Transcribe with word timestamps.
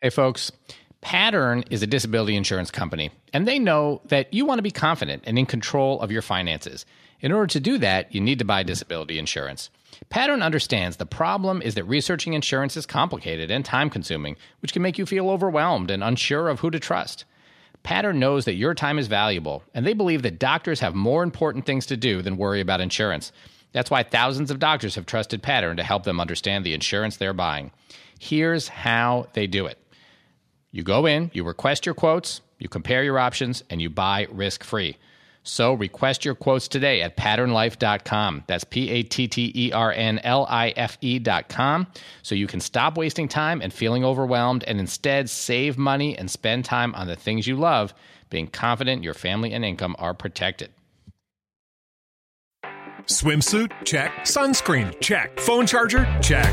Hey, 0.00 0.10
folks. 0.10 0.52
Pattern 1.00 1.64
is 1.70 1.82
a 1.82 1.86
disability 1.88 2.36
insurance 2.36 2.70
company, 2.70 3.10
and 3.32 3.48
they 3.48 3.58
know 3.58 4.00
that 4.04 4.32
you 4.32 4.46
want 4.46 4.58
to 4.58 4.62
be 4.62 4.70
confident 4.70 5.24
and 5.26 5.36
in 5.36 5.44
control 5.44 6.00
of 6.00 6.12
your 6.12 6.22
finances. 6.22 6.86
In 7.20 7.32
order 7.32 7.48
to 7.48 7.58
do 7.58 7.78
that, 7.78 8.14
you 8.14 8.20
need 8.20 8.38
to 8.38 8.44
buy 8.44 8.62
disability 8.62 9.18
insurance. 9.18 9.70
Pattern 10.08 10.40
understands 10.40 10.98
the 10.98 11.06
problem 11.06 11.60
is 11.62 11.74
that 11.74 11.82
researching 11.82 12.34
insurance 12.34 12.76
is 12.76 12.86
complicated 12.86 13.50
and 13.50 13.64
time 13.64 13.90
consuming, 13.90 14.36
which 14.60 14.72
can 14.72 14.82
make 14.82 14.98
you 14.98 15.04
feel 15.04 15.30
overwhelmed 15.30 15.90
and 15.90 16.04
unsure 16.04 16.48
of 16.48 16.60
who 16.60 16.70
to 16.70 16.78
trust. 16.78 17.24
Pattern 17.82 18.20
knows 18.20 18.44
that 18.44 18.54
your 18.54 18.74
time 18.74 19.00
is 19.00 19.08
valuable, 19.08 19.64
and 19.74 19.84
they 19.84 19.94
believe 19.94 20.22
that 20.22 20.38
doctors 20.38 20.78
have 20.78 20.94
more 20.94 21.24
important 21.24 21.66
things 21.66 21.86
to 21.86 21.96
do 21.96 22.22
than 22.22 22.36
worry 22.36 22.60
about 22.60 22.80
insurance. 22.80 23.32
That's 23.72 23.90
why 23.90 24.04
thousands 24.04 24.52
of 24.52 24.60
doctors 24.60 24.94
have 24.94 25.06
trusted 25.06 25.42
Pattern 25.42 25.76
to 25.76 25.82
help 25.82 26.04
them 26.04 26.20
understand 26.20 26.64
the 26.64 26.74
insurance 26.74 27.16
they're 27.16 27.32
buying. 27.32 27.72
Here's 28.20 28.68
how 28.68 29.26
they 29.32 29.48
do 29.48 29.66
it 29.66 29.76
you 30.70 30.82
go 30.82 31.06
in, 31.06 31.30
you 31.32 31.44
request 31.44 31.86
your 31.86 31.94
quotes, 31.94 32.40
you 32.58 32.68
compare 32.68 33.02
your 33.02 33.18
options, 33.18 33.64
and 33.70 33.80
you 33.80 33.90
buy 33.90 34.26
risk 34.30 34.64
free. 34.64 34.96
So 35.42 35.72
request 35.72 36.24
your 36.24 36.34
quotes 36.34 36.68
today 36.68 37.00
at 37.00 37.16
patternlife.com. 37.16 38.44
That's 38.46 38.64
P 38.64 38.90
A 38.90 39.02
T 39.02 39.28
T 39.28 39.50
E 39.54 39.72
R 39.72 39.92
N 39.92 40.18
L 40.22 40.46
I 40.48 40.74
F 40.76 40.98
E.com. 41.00 41.86
So 42.22 42.34
you 42.34 42.46
can 42.46 42.60
stop 42.60 42.98
wasting 42.98 43.28
time 43.28 43.62
and 43.62 43.72
feeling 43.72 44.04
overwhelmed 44.04 44.64
and 44.64 44.78
instead 44.78 45.30
save 45.30 45.78
money 45.78 46.16
and 46.18 46.30
spend 46.30 46.66
time 46.66 46.94
on 46.94 47.06
the 47.06 47.16
things 47.16 47.46
you 47.46 47.56
love, 47.56 47.94
being 48.28 48.46
confident 48.46 49.02
your 49.02 49.14
family 49.14 49.52
and 49.54 49.64
income 49.64 49.96
are 49.98 50.12
protected. 50.12 50.70
Swimsuit? 53.04 53.72
Check. 53.84 54.12
Sunscreen? 54.24 55.00
Check. 55.00 55.40
Phone 55.40 55.66
charger? 55.66 56.06
Check. 56.20 56.52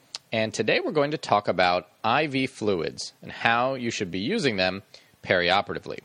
and 0.31 0.53
today 0.53 0.79
we're 0.79 0.91
going 0.91 1.11
to 1.11 1.17
talk 1.17 1.47
about 1.47 1.87
IV 2.05 2.49
fluids 2.49 3.13
and 3.21 3.31
how 3.31 3.73
you 3.75 3.91
should 3.91 4.11
be 4.11 4.19
using 4.19 4.57
them 4.57 4.83
perioperatively. 5.23 5.99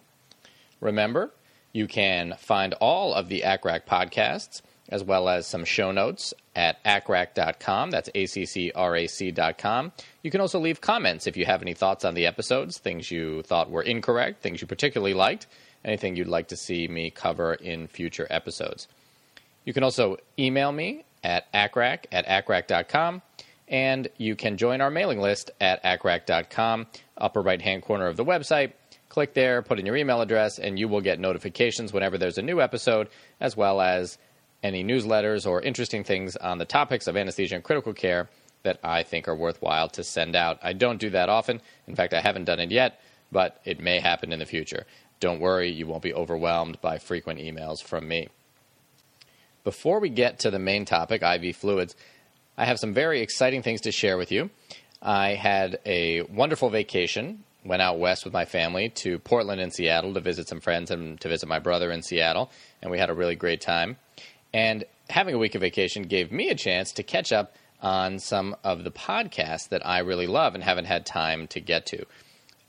Remember, 0.80 1.33
you 1.72 1.86
can 1.86 2.34
find 2.38 2.74
all 2.74 3.14
of 3.14 3.28
the 3.28 3.42
ACCRAC 3.42 3.86
podcasts 3.86 4.62
as 4.88 5.02
well 5.02 5.28
as 5.28 5.46
some 5.46 5.64
show 5.64 5.91
notes 5.91 6.33
at 6.55 6.83
accrac.com. 6.84 7.91
That's 7.91 8.08
A-C-C-R-A-C.com. 8.14 9.92
You 10.22 10.30
can 10.30 10.40
also 10.40 10.61
leave 10.61 10.80
comments 10.80 11.27
if 11.27 11.36
you 11.36 11.44
have 11.44 11.62
any 11.62 11.74
thoughts 11.74 12.05
on 12.05 12.14
the 12.14 12.27
episodes, 12.27 12.78
things 12.78 13.11
you 13.11 13.42
thought 13.42 13.70
were 13.70 13.83
incorrect, 13.83 14.42
things 14.42 14.61
you 14.61 14.66
particularly 14.66 15.14
liked, 15.14 15.46
anything 15.84 16.16
you'd 16.16 16.28
like 16.28 16.48
to 16.48 16.56
see 16.56 16.88
me 16.88 17.11
cover 17.11 17.55
in 17.55 17.88
future 17.88 18.27
episodes. 18.30 18.88
You 19.64 19.72
can 19.72 19.83
also 19.83 20.18
email 20.38 20.70
me 20.70 21.05
at 21.24 21.52
accrac 21.52 22.05
at 22.12 22.27
accrac.com, 22.27 23.22
and 23.69 24.09
you 24.17 24.36
can 24.36 24.56
join 24.56 24.81
our 24.81 24.91
mailing 24.91 25.20
list 25.20 25.50
at 25.61 25.83
accrac.com, 25.83 26.86
upper 27.17 27.42
right 27.42 27.61
hand 27.61 27.83
corner 27.83 28.06
of 28.06 28.17
the 28.17 28.25
website. 28.25 28.73
Click 29.08 29.34
there, 29.34 29.62
put 29.62 29.78
in 29.78 29.86
your 29.86 29.97
email 29.97 30.20
address, 30.20 30.58
and 30.58 30.78
you 30.78 30.89
will 30.89 31.00
get 31.00 31.19
notifications 31.19 31.92
whenever 31.92 32.19
there's 32.19 32.39
a 32.39 32.42
new 32.42 32.61
episode, 32.61 33.08
as 33.41 33.56
well 33.56 33.81
as 33.81 34.19
any 34.63 34.85
newsletters 34.85 35.46
or 35.46 35.63
interesting 35.63 36.05
things 36.05 36.36
on 36.36 36.58
the 36.58 36.64
topics 36.64 37.07
of 37.07 37.17
anesthesia 37.17 37.55
and 37.55 37.64
critical 37.64 37.92
care 37.92 38.29
that 38.63 38.79
I 38.83 39.05
think 39.05 39.29
are 39.29 39.36
worthwhile 39.36 39.89
to 39.90 40.02
send 40.02 40.35
out. 40.35 40.58
I 40.63 40.73
don't 40.73 41.01
do 41.01 41.11
that 41.11 41.29
often. 41.29 41.61
In 41.86 41.95
fact, 41.95 42.14
I 42.14 42.20
haven't 42.20 42.45
done 42.45 42.58
it 42.58 42.70
yet, 42.70 43.01
but 43.30 43.61
it 43.64 43.80
may 43.80 44.01
happen 44.01 44.33
in 44.33 44.39
the 44.39 44.46
future. 44.46 44.86
Don't 45.20 45.40
worry, 45.40 45.70
you 45.70 45.86
won't 45.86 46.02
be 46.02 46.13
overwhelmed 46.13 46.80
by 46.80 46.98
frequent 46.98 47.40
emails 47.40 47.83
from 47.83 48.08
me. 48.08 48.29
Before 49.64 49.98
we 49.98 50.11
get 50.11 50.40
to 50.40 50.51
the 50.51 50.58
main 50.58 50.85
topic, 50.85 51.23
IV 51.23 51.57
fluids, 51.57 51.96
I 52.58 52.64
have 52.64 52.78
some 52.78 52.94
very 52.94 53.20
exciting 53.20 53.62
things 53.62 53.83
to 53.83 53.92
share 53.92 54.17
with 54.17 54.33
you. 54.33 54.48
I 55.02 55.34
had 55.34 55.78
a 55.84 56.22
wonderful 56.22 56.70
vacation, 56.70 57.44
went 57.64 57.83
out 57.83 57.98
west 57.98 58.24
with 58.24 58.33
my 58.33 58.46
family 58.46 58.89
to 58.89 59.18
Portland 59.18 59.61
and 59.61 59.72
Seattle 59.72 60.14
to 60.14 60.20
visit 60.20 60.48
some 60.48 60.61
friends 60.61 60.90
and 60.90 61.20
to 61.20 61.28
visit 61.28 61.48
my 61.48 61.58
brother 61.58 61.90
in 61.90 62.02
Seattle, 62.02 62.50
and 62.80 62.90
we 62.90 62.98
had 62.98 63.11
a 63.11 63.14
really 63.14 63.36
great 63.36 63.61
time. 63.61 63.98
And 64.55 64.84
having 65.11 65.34
a 65.34 65.39
week 65.39 65.55
of 65.55 65.61
vacation 65.61 66.05
gave 66.05 66.33
me 66.33 66.48
a 66.48 66.55
chance 66.55 66.92
to 66.92 67.02
catch 67.02 67.30
up 67.30 67.55
on 67.83 68.18
some 68.18 68.56
of 68.64 68.84
the 68.84 68.90
podcasts 68.90 69.68
that 69.68 69.86
I 69.86 69.98
really 69.98 70.27
love 70.27 70.55
and 70.55 70.64
haven't 70.64 70.86
had 70.86 71.05
time 71.05 71.48
to 71.48 71.61
get 71.61 71.84
to. 71.86 72.06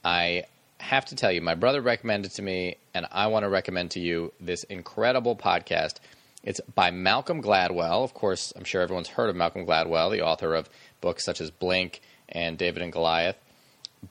I 0.04 0.44
have 0.80 1.06
to 1.06 1.16
tell 1.16 1.32
you, 1.32 1.42
my 1.42 1.56
brother 1.56 1.82
recommended 1.82 2.32
to 2.32 2.42
me, 2.42 2.76
and 2.94 3.08
I 3.10 3.28
want 3.28 3.44
to 3.44 3.50
recommend 3.50 3.92
to 3.92 4.02
you 4.02 4.34
this 4.42 4.64
incredible 4.66 5.38
podcast 5.38 5.96
it's 6.44 6.62
by 6.76 6.92
Malcolm 6.92 7.42
Gladwell. 7.42 8.04
Of 8.04 8.14
course, 8.14 8.54
I'm 8.56 8.64
sure 8.64 8.82
everyone's 8.82 9.10
heard 9.10 9.30
of 9.30 9.36
Malcolm 9.36 9.66
Gladwell, 9.66 10.12
the 10.12 10.22
author 10.22 10.54
of 10.54 10.70
books 11.02 11.26
such 11.26 11.42
as 11.42 11.52
Blink 11.52 12.02
and 12.30 12.58
David 12.58 12.82
and 12.82 12.92
Goliath. 12.92 13.38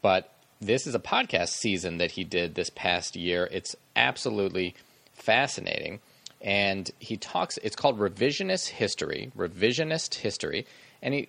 But 0.03 0.33
this 0.61 0.87
is 0.87 0.95
a 0.95 1.01
podcast 1.01 1.49
season 1.49 1.99
that 1.99 2.13
he 2.13 2.25
did 2.25 2.55
this 2.55 2.71
past 2.71 3.17
year. 3.17 3.49
It's 3.51 3.77
absolutely 3.95 4.75
fascinating. 5.13 6.01
And 6.41 6.91
he 6.99 7.17
talks, 7.17 7.59
it's 7.59 7.77
called 7.77 7.99
Revisionist 7.99 8.69
History, 8.69 9.31
Revisionist 9.37 10.17
History. 10.17 10.67
And 11.03 11.15
he, 11.15 11.29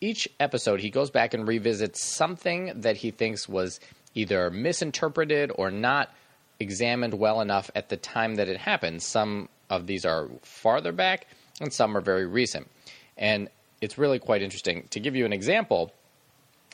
each 0.00 0.28
episode, 0.40 0.80
he 0.80 0.90
goes 0.90 1.10
back 1.10 1.34
and 1.34 1.46
revisits 1.46 2.02
something 2.02 2.72
that 2.82 2.96
he 2.96 3.10
thinks 3.10 3.48
was 3.48 3.80
either 4.14 4.50
misinterpreted 4.50 5.52
or 5.54 5.70
not 5.70 6.12
examined 6.60 7.14
well 7.14 7.40
enough 7.40 7.70
at 7.74 7.88
the 7.88 7.96
time 7.96 8.36
that 8.36 8.48
it 8.48 8.58
happened. 8.58 9.02
Some 9.02 9.48
of 9.70 9.86
these 9.86 10.04
are 10.04 10.28
farther 10.42 10.92
back, 10.92 11.26
and 11.60 11.72
some 11.72 11.96
are 11.96 12.00
very 12.00 12.26
recent. 12.26 12.68
And 13.16 13.48
it's 13.80 13.98
really 13.98 14.18
quite 14.18 14.42
interesting. 14.42 14.86
To 14.90 15.00
give 15.00 15.16
you 15.16 15.24
an 15.24 15.32
example, 15.32 15.92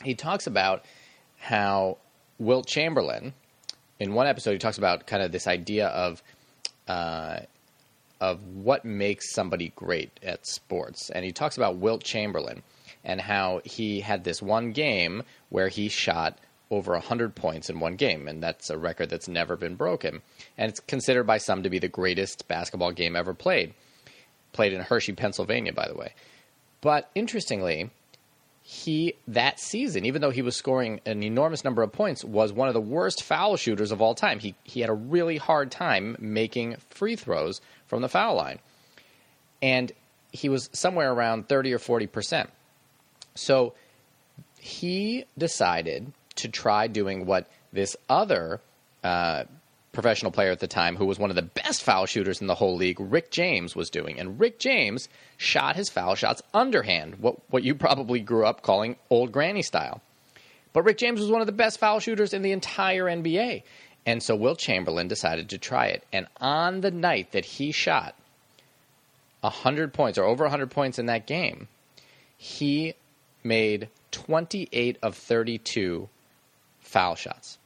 he 0.03 0.15
talks 0.15 0.47
about 0.47 0.85
how 1.37 1.97
Wilt 2.39 2.67
Chamberlain, 2.67 3.33
in 3.99 4.13
one 4.13 4.27
episode, 4.27 4.53
he 4.53 4.57
talks 4.57 4.77
about 4.77 5.07
kind 5.07 5.23
of 5.23 5.31
this 5.31 5.47
idea 5.47 5.87
of 5.87 6.21
uh, 6.87 7.39
of 8.21 8.39
what 8.55 8.85
makes 8.85 9.33
somebody 9.33 9.73
great 9.75 10.11
at 10.23 10.45
sports, 10.45 11.09
and 11.09 11.25
he 11.25 11.31
talks 11.31 11.57
about 11.57 11.77
Wilt 11.77 12.03
Chamberlain 12.03 12.63
and 13.03 13.21
how 13.21 13.61
he 13.63 13.99
had 13.99 14.23
this 14.23 14.41
one 14.41 14.71
game 14.71 15.23
where 15.49 15.67
he 15.67 15.89
shot 15.89 16.37
over 16.71 16.93
100 16.93 17.35
points 17.35 17.69
in 17.69 17.79
one 17.79 17.95
game, 17.95 18.27
and 18.27 18.41
that's 18.41 18.69
a 18.69 18.77
record 18.77 19.09
that's 19.09 19.27
never 19.27 19.55
been 19.55 19.75
broken. 19.75 20.21
And 20.57 20.69
it's 20.69 20.79
considered 20.79 21.25
by 21.25 21.37
some 21.37 21.63
to 21.63 21.69
be 21.69 21.79
the 21.79 21.87
greatest 21.87 22.47
basketball 22.47 22.91
game 22.91 23.15
ever 23.15 23.33
played. 23.33 23.73
Played 24.53 24.73
in 24.73 24.81
Hershey, 24.81 25.13
Pennsylvania, 25.13 25.73
by 25.73 25.87
the 25.87 25.95
way. 25.95 26.13
But 26.81 27.09
interestingly, 27.15 27.89
he 28.67 29.13
that 29.27 29.59
season, 29.59 30.05
even 30.05 30.21
though 30.21 30.31
he 30.31 30.41
was 30.41 30.55
scoring 30.55 30.99
an 31.05 31.21
enormous 31.23 31.63
number 31.63 31.83
of 31.83 31.91
points, 31.91 32.23
was 32.23 32.51
one 32.51 32.67
of 32.67 32.73
the 32.73 32.81
worst 32.81 33.21
foul 33.21 33.57
shooters 33.57 33.91
of 33.91 34.01
all 34.01 34.15
time. 34.15 34.39
He 34.39 34.55
he 34.63 34.81
had 34.81 34.89
a 34.89 34.93
really 34.93 35.37
hard 35.37 35.69
time 35.71 36.15
making 36.19 36.77
free 36.89 37.15
throws 37.15 37.61
from 37.87 38.01
the 38.01 38.09
foul 38.09 38.35
line. 38.35 38.59
And 39.61 39.91
he 40.31 40.49
was 40.49 40.69
somewhere 40.73 41.11
around 41.11 41.47
30 41.47 41.73
or 41.73 41.79
40%. 41.79 42.47
So 43.35 43.73
he 44.59 45.25
decided 45.37 46.11
to 46.35 46.49
try 46.49 46.87
doing 46.87 47.25
what 47.25 47.47
this 47.71 47.95
other 48.09 48.61
uh, 49.03 49.43
professional 49.95 50.31
player 50.31 50.51
at 50.51 50.59
the 50.59 50.67
time, 50.67 50.95
who 50.95 51.05
was 51.05 51.17
one 51.17 51.29
of 51.29 51.35
the 51.35 51.41
best 51.41 51.83
foul 51.83 52.05
shooters 52.05 52.41
in 52.41 52.47
the 52.47 52.55
whole 52.55 52.75
league, 52.75 52.97
Rick 52.99 53.31
James, 53.31 53.75
was 53.75 53.89
doing. 53.89 54.19
And 54.19 54.39
Rick 54.39 54.59
James 54.59 55.09
shot 55.37 55.75
his 55.75 55.89
foul 55.89 56.15
shots 56.15 56.41
underhand, 56.53 57.15
what, 57.15 57.37
what 57.49 57.63
you 57.63 57.73
probably 57.73 58.19
grew 58.19 58.45
up 58.45 58.61
calling 58.61 58.97
old 59.09 59.31
granny 59.31 59.61
style. 59.61 60.01
But 60.73 60.83
Rick 60.83 60.97
James 60.97 61.21
was 61.21 61.31
one 61.31 61.41
of 61.41 61.47
the 61.47 61.53
best 61.53 61.79
foul 61.79 61.99
shooters 61.99 62.33
in 62.33 62.41
the 62.41 62.51
entire 62.51 63.05
NBA. 63.05 63.63
And 64.05 64.21
so 64.21 64.35
Wilt 64.35 64.59
Chamberlain 64.59 65.07
decided 65.07 65.49
to 65.49 65.57
try 65.57 65.87
it. 65.87 66.03
And 66.13 66.27
on 66.39 66.81
the 66.81 66.91
night 66.91 67.31
that 67.31 67.45
he 67.45 67.71
shot 67.71 68.15
100 69.41 69.93
points 69.93 70.17
or 70.17 70.25
over 70.25 70.43
100 70.43 70.69
points 70.69 70.99
in 70.99 71.07
that 71.07 71.25
game, 71.25 71.67
he 72.37 72.93
made 73.43 73.89
28 74.11 74.97
of 75.01 75.15
32 75.15 76.09
foul 76.95 77.15
shots. 77.15 77.57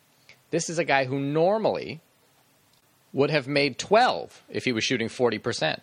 This 0.49 0.71
is 0.71 0.79
a 0.79 0.83
guy 0.83 1.05
who 1.05 1.19
normally 1.19 2.01
would 3.13 3.29
have 3.29 3.47
made 3.47 3.77
12 3.77 4.41
if 4.49 4.65
he 4.65 4.71
was 4.71 4.83
shooting 4.83 5.07
40%, 5.07 5.79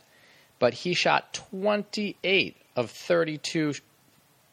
but 0.58 0.74
he 0.74 0.94
shot 0.94 1.32
28 1.54 2.56
of 2.74 2.90
32 2.90 3.74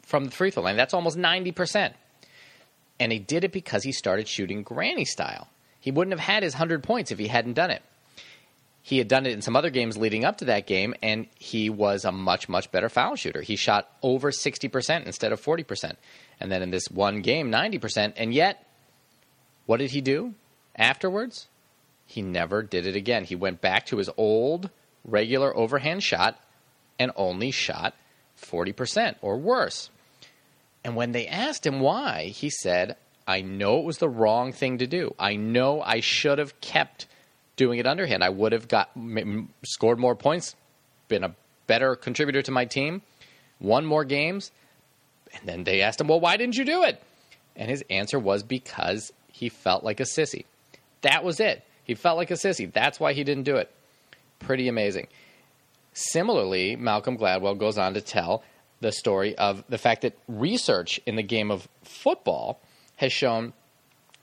from 0.04 0.26
the 0.26 0.32
free 0.32 0.52
throw 0.52 0.62
line. 0.62 0.78
That's 0.78 0.94
almost 0.94 1.18
90%. 1.18 1.94
And 3.00 3.12
he 3.12 3.18
did 3.18 3.44
it 3.44 3.52
because 3.52 3.84
he 3.84 3.92
started 3.92 4.28
shooting 4.28 4.62
granny 4.62 5.06
style. 5.06 5.48
He 5.80 5.90
wouldn't 5.90 6.14
have 6.14 6.20
had 6.20 6.44
his 6.44 6.54
100 6.54 6.84
points 6.84 7.12
if 7.12 7.18
he 7.18 7.28
hadn't 7.28 7.54
done 7.54 7.72
it. 7.72 7.82
He 8.84 9.00
had 9.00 9.08
done 9.08 9.26
it 9.26 9.32
in 9.32 9.42
some 9.42 9.56
other 9.56 9.72
games 9.72 9.98
leading 9.98 10.24
up 10.24 10.38
to 10.38 10.46
that 10.46 10.68
game, 10.68 10.94
and 11.02 11.26
he 11.40 11.72
was 11.72 12.06
a 12.06 12.12
much, 12.12 12.48
much 12.48 12.70
better 12.72 12.90
foul 12.90 13.16
shooter. 13.16 13.42
He 13.42 13.56
shot 13.56 13.90
over 14.04 14.30
60% 14.30 15.06
instead 15.08 15.32
of 15.32 15.42
40%. 15.42 15.96
And 16.40 16.52
then 16.52 16.62
in 16.62 16.70
this 16.70 16.92
one 16.92 17.22
game, 17.22 17.50
90%. 17.50 18.14
And 18.18 18.34
yet, 18.34 18.68
what 19.66 19.78
did 19.78 19.92
he 19.92 20.02
do 20.02 20.34
afterwards? 20.76 21.48
He 22.06 22.22
never 22.22 22.62
did 22.62 22.86
it 22.86 22.96
again. 22.96 23.24
He 23.24 23.36
went 23.36 23.62
back 23.62 23.86
to 23.88 23.98
his 23.98 24.10
old 24.18 24.70
regular 25.04 25.56
overhand 25.56 26.04
shot 26.04 26.40
and 27.00 27.12
only 27.16 27.52
shot 27.52 27.96
40% 28.42 29.16
or 29.22 29.38
worse. 29.38 29.90
And 30.84 30.96
when 30.96 31.12
they 31.12 31.28
asked 31.28 31.66
him 31.66 31.80
why, 31.80 32.26
he 32.26 32.50
said, 32.50 32.98
I 33.26 33.42
know 33.42 33.80
it 33.80 33.86
was 33.86 34.00
the 34.00 34.10
wrong 34.10 34.52
thing 34.52 34.80
to 34.80 34.88
do. 34.88 35.16
I 35.18 35.36
know 35.36 35.82
I 35.82 36.02
should 36.02 36.40
have 36.40 36.60
kept 36.60 37.08
doing 37.56 37.80
it 37.80 37.88
underhand. 37.88 38.24
I 38.24 38.30
would 38.30 38.52
have 38.52 38.68
got 38.68 38.92
scored 39.64 40.00
more 40.00 40.16
points, 40.16 40.56
been 41.08 41.24
a 41.24 41.36
better 41.68 41.96
contributor 41.96 42.42
to 42.42 42.52
my 42.52 42.66
team, 42.66 43.02
won 43.60 43.86
more 43.86 44.04
games. 44.04 44.52
And 45.34 45.48
then 45.48 45.64
they 45.64 45.82
asked 45.82 46.02
him, 46.02 46.08
"Well, 46.08 46.20
why 46.20 46.38
didn't 46.38 46.58
you 46.58 46.66
do 46.66 46.84
it?" 46.84 47.02
And 47.56 47.70
his 47.70 47.84
answer 47.90 48.20
was 48.20 48.44
because 48.44 49.14
he 49.34 49.50
felt 49.50 49.84
like 49.84 50.00
a 50.00 50.04
sissy. 50.04 50.46
That 51.02 51.24
was 51.24 51.40
it. 51.40 51.64
He 51.84 51.96
felt 51.96 52.18
like 52.18 52.32
a 52.32 52.36
sissy. 52.36 52.72
That's 52.72 53.00
why 53.00 53.14
he 53.14 53.24
didn't 53.26 53.44
do 53.44 53.58
it. 53.58 53.70
Pretty 54.40 54.68
amazing. 54.68 55.08
Similarly, 55.94 56.76
Malcolm 56.76 57.18
Gladwell 57.18 57.58
goes 57.58 57.78
on 57.78 57.96
to 57.96 58.02
tell 58.02 58.44
the 58.80 58.92
story 58.92 59.36
of 59.38 59.64
the 59.68 59.78
fact 59.78 60.04
that 60.04 60.18
research 60.28 61.02
in 61.06 61.16
the 61.16 61.24
game 61.24 61.52
of 61.52 61.68
football 61.84 62.62
has 62.98 63.12
shown 63.12 63.54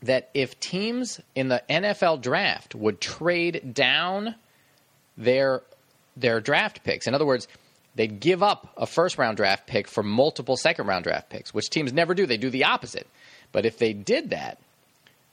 that 0.03 0.31
if 0.33 0.59
teams 0.61 1.21
in 1.35 1.49
the 1.49 1.63
NFL 1.69 2.23
draft 2.23 2.75
would 2.75 3.01
trade 3.01 3.75
down 3.75 4.37
their 5.17 5.63
their 6.17 6.41
draft 6.41 6.85
picks, 6.85 7.07
in 7.07 7.15
other 7.15 7.27
words, 7.27 7.49
they'd 7.95 8.21
give 8.21 8.43
up 8.43 8.73
a 8.77 8.87
first 8.87 9.19
round 9.19 9.37
draft 9.37 9.67
pick 9.67 9.89
for 9.89 10.03
multiple 10.03 10.57
second 10.57 10.87
round 10.87 11.05
draft 11.05 11.29
picks, 11.31 11.53
which 11.53 11.69
teams 11.69 11.93
never 11.93 12.15
do. 12.15 12.27
They 12.27 12.37
do 12.37 12.51
the 12.51 12.65
opposite. 12.65 13.07
But 13.53 13.67
if 13.67 13.79
they 13.79 13.93
did 13.93 14.31
that, 14.31 14.59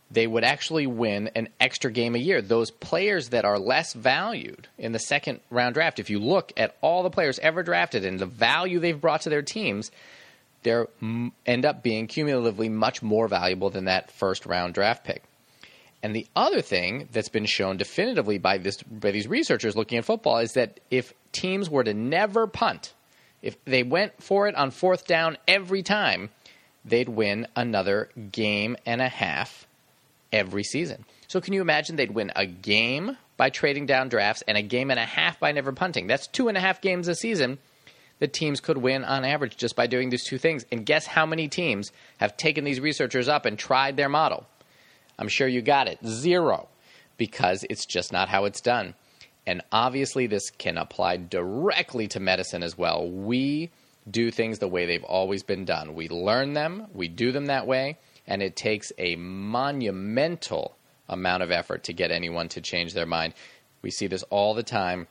they 0.10 0.26
would 0.26 0.44
actually 0.44 0.88
win 0.88 1.30
an 1.36 1.50
extra 1.60 1.92
game 1.92 2.16
a 2.16 2.20
year. 2.20 2.42
Those 2.42 2.72
players 2.72 3.30
that 3.30 3.46
are 3.46 3.60
less 3.60 3.94
valued 3.94 4.68
in 4.78 4.94
the 4.94 5.00
second 5.00 5.42
round 5.50 5.74
draft, 5.74 6.00
if 6.00 6.10
you 6.10 6.20
look 6.20 6.54
at 6.56 6.78
all 6.82 7.04
the 7.04 7.10
players 7.10 7.40
ever 7.40 7.62
drafted 7.64 8.06
and 8.06 8.20
the 8.20 8.26
value 8.26 8.80
they've 8.80 9.00
brought 9.00 9.22
to 9.22 9.30
their 9.30 9.42
teams, 9.42 9.92
they 10.64 10.84
end 11.46 11.66
up 11.66 11.84
being 11.84 12.08
cumulatively 12.08 12.70
much 12.70 13.02
more 13.04 13.28
valuable 13.28 13.70
than 13.70 13.86
that 13.86 14.12
first 14.12 14.46
round 14.46 14.74
draft 14.74 15.04
pick. 15.04 15.24
And 16.02 16.16
the 16.16 16.28
other 16.36 16.62
thing 16.62 17.10
that's 17.12 17.30
been 17.30 17.46
shown 17.46 17.78
definitively 17.78 18.38
by 18.38 18.60
this 18.60 18.82
by 18.84 19.12
these 19.12 19.28
researchers 19.28 19.76
looking 19.76 19.98
at 19.98 20.06
football 20.06 20.38
is 20.38 20.54
that 20.54 20.80
if 20.90 21.14
teams 21.32 21.70
were 21.70 21.84
to 21.84 21.94
never 21.94 22.48
punt, 22.48 22.94
if 23.42 23.64
they 23.66 23.84
went 23.84 24.22
for 24.22 24.48
it 24.48 24.56
on 24.56 24.72
fourth 24.72 25.06
down 25.06 25.38
every 25.48 25.84
time, 25.84 26.30
they'd 26.86 27.10
win 27.10 27.48
another 27.56 28.10
game 28.32 28.78
and 28.86 29.02
a 29.02 29.10
half 29.10 29.67
every 30.32 30.64
season. 30.64 31.06
So 31.28 31.42
can 31.42 31.54
you 31.54 31.62
imagine 31.62 31.96
they'd 31.96 32.12
win 32.12 32.32
a 32.36 32.46
game 32.46 33.18
by 33.36 33.50
trading 33.50 33.86
down 33.86 34.10
drafts 34.10 34.44
and 34.48 34.58
a 34.58 34.62
game 34.62 34.92
and 34.92 35.00
a 35.00 35.06
half 35.06 35.40
by 35.40 35.52
never 35.52 35.72
punting? 35.72 36.08
That's 36.08 36.28
two 36.28 36.48
and 36.48 36.58
a 36.58 36.62
half 36.62 36.82
games 36.82 37.08
a 37.08 37.16
season 37.16 37.60
that 38.20 38.34
teams 38.34 38.60
could 38.60 38.78
win 38.78 39.04
on 39.04 39.26
average 39.26 39.58
just 39.58 39.76
by 39.76 39.88
doing 39.88 40.10
these 40.10 40.26
two 40.26 40.38
things. 40.38 40.66
And 40.72 40.86
guess 40.86 41.06
how 41.06 41.26
many 41.26 41.48
teams 41.48 41.92
have 42.18 42.38
taken 42.38 42.64
these 42.64 42.80
researchers 42.80 43.28
up 43.28 43.46
and 43.46 43.58
tried 43.58 43.98
their 43.98 44.10
model? 44.10 44.46
I'm 45.20 45.28
sure 45.28 45.48
you 45.48 45.62
got 45.62 45.88
it. 45.88 46.00
Zero. 46.06 46.68
Because 47.18 47.66
it's 47.70 47.86
just 47.86 48.12
not 48.12 48.30
how 48.30 48.46
it's 48.46 48.62
done. 48.62 48.94
And 49.48 49.62
obviously, 49.72 50.28
this 50.28 50.50
can 50.52 50.78
apply 50.78 51.18
directly 51.18 52.08
to 52.10 52.20
medicine 52.20 52.64
as 52.64 52.78
well. 52.78 53.10
We 53.10 53.72
do 54.10 54.32
things 54.32 54.60
the 54.60 54.68
way 54.68 54.86
they've 54.86 55.04
always 55.04 55.44
been 55.44 55.66
done. 55.66 55.96
We 55.96 56.10
learn 56.10 56.54
them, 56.54 56.88
we 56.94 57.08
do 57.08 57.32
them 57.32 57.48
that 57.48 57.68
way, 57.68 57.98
and 58.28 58.42
it 58.42 58.56
takes 58.56 58.92
a 58.98 59.16
monumental 59.16 60.76
amount 61.10 61.44
of 61.44 61.52
effort 61.52 61.84
to 61.86 61.94
get 61.94 62.12
anyone 62.12 62.50
to 62.50 62.62
change 62.62 62.94
their 62.94 63.06
mind. 63.06 63.34
We 63.82 63.92
see 63.92 64.08
this 64.08 64.24
all 64.24 64.54
the 64.54 64.64
time 64.64 65.08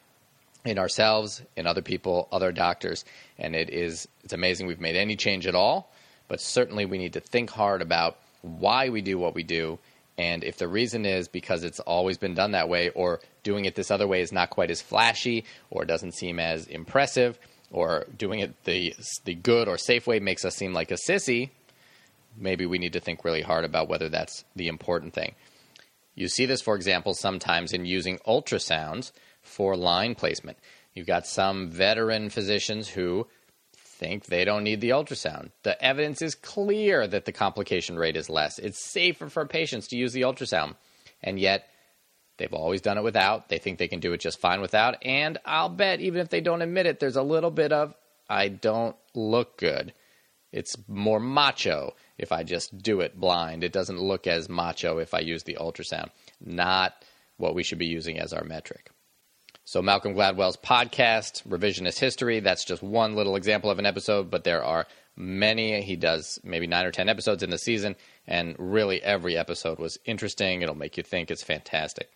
in 0.64 0.78
ourselves, 0.78 1.42
in 1.56 1.66
other 1.66 1.82
people, 1.82 2.28
other 2.32 2.52
doctors, 2.52 3.04
and 3.38 3.54
it 3.54 3.70
is 3.70 4.08
it's 4.24 4.32
amazing 4.32 4.66
we've 4.66 4.80
made 4.80 4.96
any 4.96 5.16
change 5.16 5.46
at 5.46 5.54
all. 5.54 5.90
But 6.28 6.40
certainly 6.40 6.86
we 6.86 6.98
need 6.98 7.12
to 7.12 7.20
think 7.20 7.50
hard 7.50 7.80
about 7.80 8.18
why 8.42 8.88
we 8.88 9.00
do 9.00 9.16
what 9.18 9.34
we 9.34 9.44
do, 9.44 9.78
and 10.18 10.42
if 10.42 10.58
the 10.58 10.68
reason 10.68 11.06
is 11.06 11.28
because 11.28 11.62
it's 11.62 11.80
always 11.80 12.18
been 12.18 12.34
done 12.34 12.52
that 12.52 12.68
way, 12.68 12.90
or 12.90 13.20
doing 13.42 13.64
it 13.64 13.76
this 13.76 13.90
other 13.90 14.06
way 14.06 14.20
is 14.20 14.32
not 14.32 14.50
quite 14.50 14.70
as 14.70 14.82
flashy, 14.82 15.44
or 15.70 15.84
doesn't 15.84 16.14
seem 16.14 16.40
as 16.40 16.66
impressive, 16.66 17.38
or 17.70 18.06
doing 18.18 18.40
it 18.40 18.64
the 18.64 18.94
the 19.24 19.34
good 19.34 19.68
or 19.68 19.78
safe 19.78 20.06
way 20.06 20.18
makes 20.18 20.44
us 20.44 20.56
seem 20.56 20.72
like 20.72 20.90
a 20.90 20.98
sissy, 21.08 21.50
maybe 22.36 22.66
we 22.66 22.78
need 22.78 22.92
to 22.94 23.00
think 23.00 23.24
really 23.24 23.42
hard 23.42 23.64
about 23.64 23.88
whether 23.88 24.08
that's 24.08 24.44
the 24.54 24.68
important 24.68 25.14
thing. 25.14 25.34
You 26.14 26.28
see 26.28 26.46
this, 26.46 26.62
for 26.62 26.74
example, 26.74 27.14
sometimes 27.14 27.72
in 27.72 27.84
using 27.84 28.18
ultrasounds 28.26 29.12
for 29.42 29.76
line 29.76 30.14
placement. 30.14 30.58
You've 30.94 31.06
got 31.06 31.26
some 31.26 31.70
veteran 31.70 32.30
physicians 32.30 32.88
who 32.88 33.26
think 33.76 34.26
they 34.26 34.44
don't 34.44 34.64
need 34.64 34.80
the 34.80 34.90
ultrasound. 34.90 35.50
The 35.62 35.82
evidence 35.82 36.22
is 36.22 36.34
clear 36.34 37.06
that 37.06 37.26
the 37.26 37.32
complication 37.32 37.98
rate 37.98 38.16
is 38.16 38.30
less. 38.30 38.58
It's 38.58 38.82
safer 38.82 39.28
for 39.28 39.46
patients 39.46 39.88
to 39.88 39.96
use 39.96 40.12
the 40.12 40.22
ultrasound. 40.22 40.76
And 41.22 41.38
yet, 41.38 41.68
they've 42.38 42.52
always 42.52 42.80
done 42.80 42.98
it 42.98 43.04
without. 43.04 43.48
They 43.48 43.58
think 43.58 43.78
they 43.78 43.88
can 43.88 44.00
do 44.00 44.12
it 44.12 44.20
just 44.20 44.40
fine 44.40 44.60
without. 44.60 44.96
And 45.04 45.38
I'll 45.44 45.68
bet, 45.68 46.00
even 46.00 46.20
if 46.20 46.30
they 46.30 46.40
don't 46.40 46.62
admit 46.62 46.86
it, 46.86 46.98
there's 46.98 47.16
a 47.16 47.22
little 47.22 47.50
bit 47.50 47.72
of, 47.72 47.94
I 48.28 48.48
don't 48.48 48.96
look 49.14 49.58
good. 49.58 49.92
It's 50.52 50.76
more 50.88 51.20
macho 51.20 51.94
if 52.18 52.32
I 52.32 52.42
just 52.42 52.76
do 52.78 53.00
it 53.00 53.18
blind. 53.18 53.64
It 53.64 53.72
doesn't 53.72 54.00
look 54.00 54.26
as 54.26 54.48
macho 54.48 54.98
if 54.98 55.14
I 55.14 55.20
use 55.20 55.42
the 55.42 55.58
ultrasound. 55.60 56.10
Not 56.40 56.94
what 57.36 57.54
we 57.54 57.62
should 57.62 57.78
be 57.78 57.86
using 57.86 58.18
as 58.18 58.32
our 58.32 58.44
metric. 58.44 58.90
So, 59.64 59.82
Malcolm 59.82 60.14
Gladwell's 60.14 60.56
podcast, 60.56 61.42
Revisionist 61.46 61.98
History, 61.98 62.38
that's 62.38 62.64
just 62.64 62.84
one 62.84 63.16
little 63.16 63.34
example 63.34 63.68
of 63.68 63.80
an 63.80 63.86
episode, 63.86 64.30
but 64.30 64.44
there 64.44 64.62
are 64.62 64.86
many. 65.16 65.82
He 65.82 65.96
does 65.96 66.38
maybe 66.44 66.68
nine 66.68 66.86
or 66.86 66.92
10 66.92 67.08
episodes 67.08 67.42
in 67.42 67.50
the 67.50 67.58
season, 67.58 67.96
and 68.28 68.54
really 68.58 69.02
every 69.02 69.36
episode 69.36 69.80
was 69.80 69.98
interesting. 70.04 70.62
It'll 70.62 70.76
make 70.76 70.96
you 70.96 71.02
think. 71.02 71.32
It's 71.32 71.42
fantastic. 71.42 72.10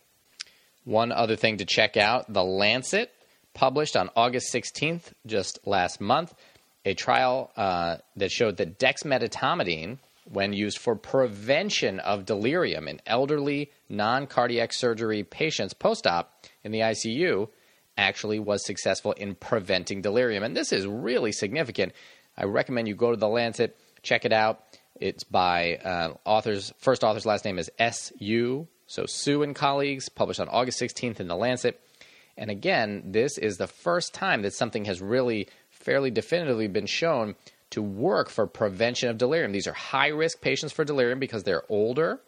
One 0.85 1.11
other 1.11 1.35
thing 1.35 1.57
to 1.57 1.65
check 1.65 1.97
out 1.97 2.33
The 2.33 2.45
Lancet 2.45 3.13
published 3.53 3.97
on 3.97 4.11
August 4.15 4.55
16th, 4.55 5.13
just 5.27 5.59
last 5.67 6.01
month, 6.01 6.35
a 6.85 6.95
trial 6.95 7.51
uh, 7.57 7.99
that 8.17 8.31
showed 8.31 8.57
that 8.59 8.79
dexmedetomidine, 8.79 9.99
when 10.25 10.53
used 10.53 10.79
for 10.79 10.95
prevention 10.95 11.99
of 12.01 12.25
delirium 12.25 12.87
in 12.89 13.01
elderly 13.07 13.71
non 13.89 14.27
cardiac 14.27 14.73
surgery 14.73 15.25
patients 15.25 15.75
post 15.75 16.07
op, 16.07 16.45
in 16.63 16.73
the 16.73 16.81
ICU 16.81 17.49
actually 17.97 18.39
was 18.39 18.65
successful 18.65 19.13
in 19.13 19.35
preventing 19.35 20.03
delirium. 20.03 20.43
And 20.43 20.57
this 20.57 20.73
is 20.73 20.87
really 20.87 21.33
significant. 21.33 21.93
I 22.37 22.45
recommend 22.45 22.89
you 22.89 22.95
go 22.95 23.11
to 23.11 23.17
the 23.17 23.29
Lancet, 23.29 23.77
check 24.03 24.25
it 24.25 24.33
out. 24.33 24.63
It's 24.95 25.25
by 25.25 25.77
uh, 25.77 26.15
authors, 26.25 26.73
first 26.79 27.05
author's 27.05 27.27
last 27.27 27.45
name 27.45 27.59
is 27.59 27.71
S.U. 27.79 28.69
So 28.87 29.07
Sue 29.07 29.43
and 29.43 29.55
colleagues, 29.55 30.09
published 30.09 30.41
on 30.41 30.49
August 30.49 30.81
16th 30.81 31.21
in 31.21 31.29
the 31.29 31.37
Lancet. 31.37 31.81
And 32.37 32.51
again, 32.51 33.03
this 33.07 33.37
is 33.39 33.57
the 33.57 33.67
first 33.67 34.15
time 34.15 34.43
that 34.43 34.55
something 34.55 34.87
has 34.87 35.01
really 35.03 35.49
fairly 35.81 36.11
definitively 36.11 36.69
been 36.69 36.87
shown 36.87 37.35
to 37.71 37.83
work 37.83 38.31
for 38.31 38.47
prevention 38.47 39.09
of 39.09 39.19
delirium. 39.19 39.53
These 39.53 39.67
are 39.67 39.73
high 39.73 40.09
risk 40.09 40.41
patients 40.41 40.73
for 40.73 40.85
delirium 40.85 41.19
because 41.19 41.45
they're 41.45 41.63
older, 41.69 42.21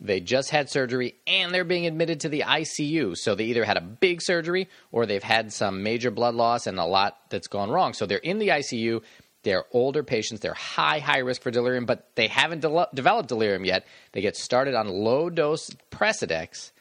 they 0.00 0.20
just 0.20 0.50
had 0.50 0.68
surgery 0.68 1.14
and 1.26 1.54
they're 1.54 1.64
being 1.64 1.86
admitted 1.86 2.20
to 2.20 2.28
the 2.28 2.40
ICU. 2.46 3.16
So 3.16 3.34
they 3.34 3.44
either 3.44 3.64
had 3.64 3.76
a 3.76 3.80
big 3.80 4.20
surgery 4.20 4.68
or 4.92 5.06
they've 5.06 5.22
had 5.22 5.52
some 5.52 5.82
major 5.82 6.10
blood 6.10 6.34
loss 6.34 6.66
and 6.66 6.78
a 6.78 6.84
lot 6.84 7.18
that's 7.30 7.46
gone 7.46 7.70
wrong. 7.70 7.94
So 7.94 8.04
they're 8.04 8.18
in 8.18 8.38
the 8.38 8.48
ICU. 8.48 9.02
They're 9.44 9.64
older 9.72 10.02
patients. 10.02 10.40
They're 10.40 10.54
high, 10.54 10.98
high 10.98 11.18
risk 11.18 11.42
for 11.42 11.50
delirium, 11.50 11.86
but 11.86 12.08
they 12.16 12.28
haven't 12.28 12.60
de- 12.60 12.88
developed 12.92 13.28
delirium 13.28 13.64
yet. 13.64 13.86
They 14.12 14.20
get 14.20 14.36
started 14.36 14.74
on 14.74 14.88
low 14.88 15.30
dose 15.30 15.70
Precedex, 15.90 16.72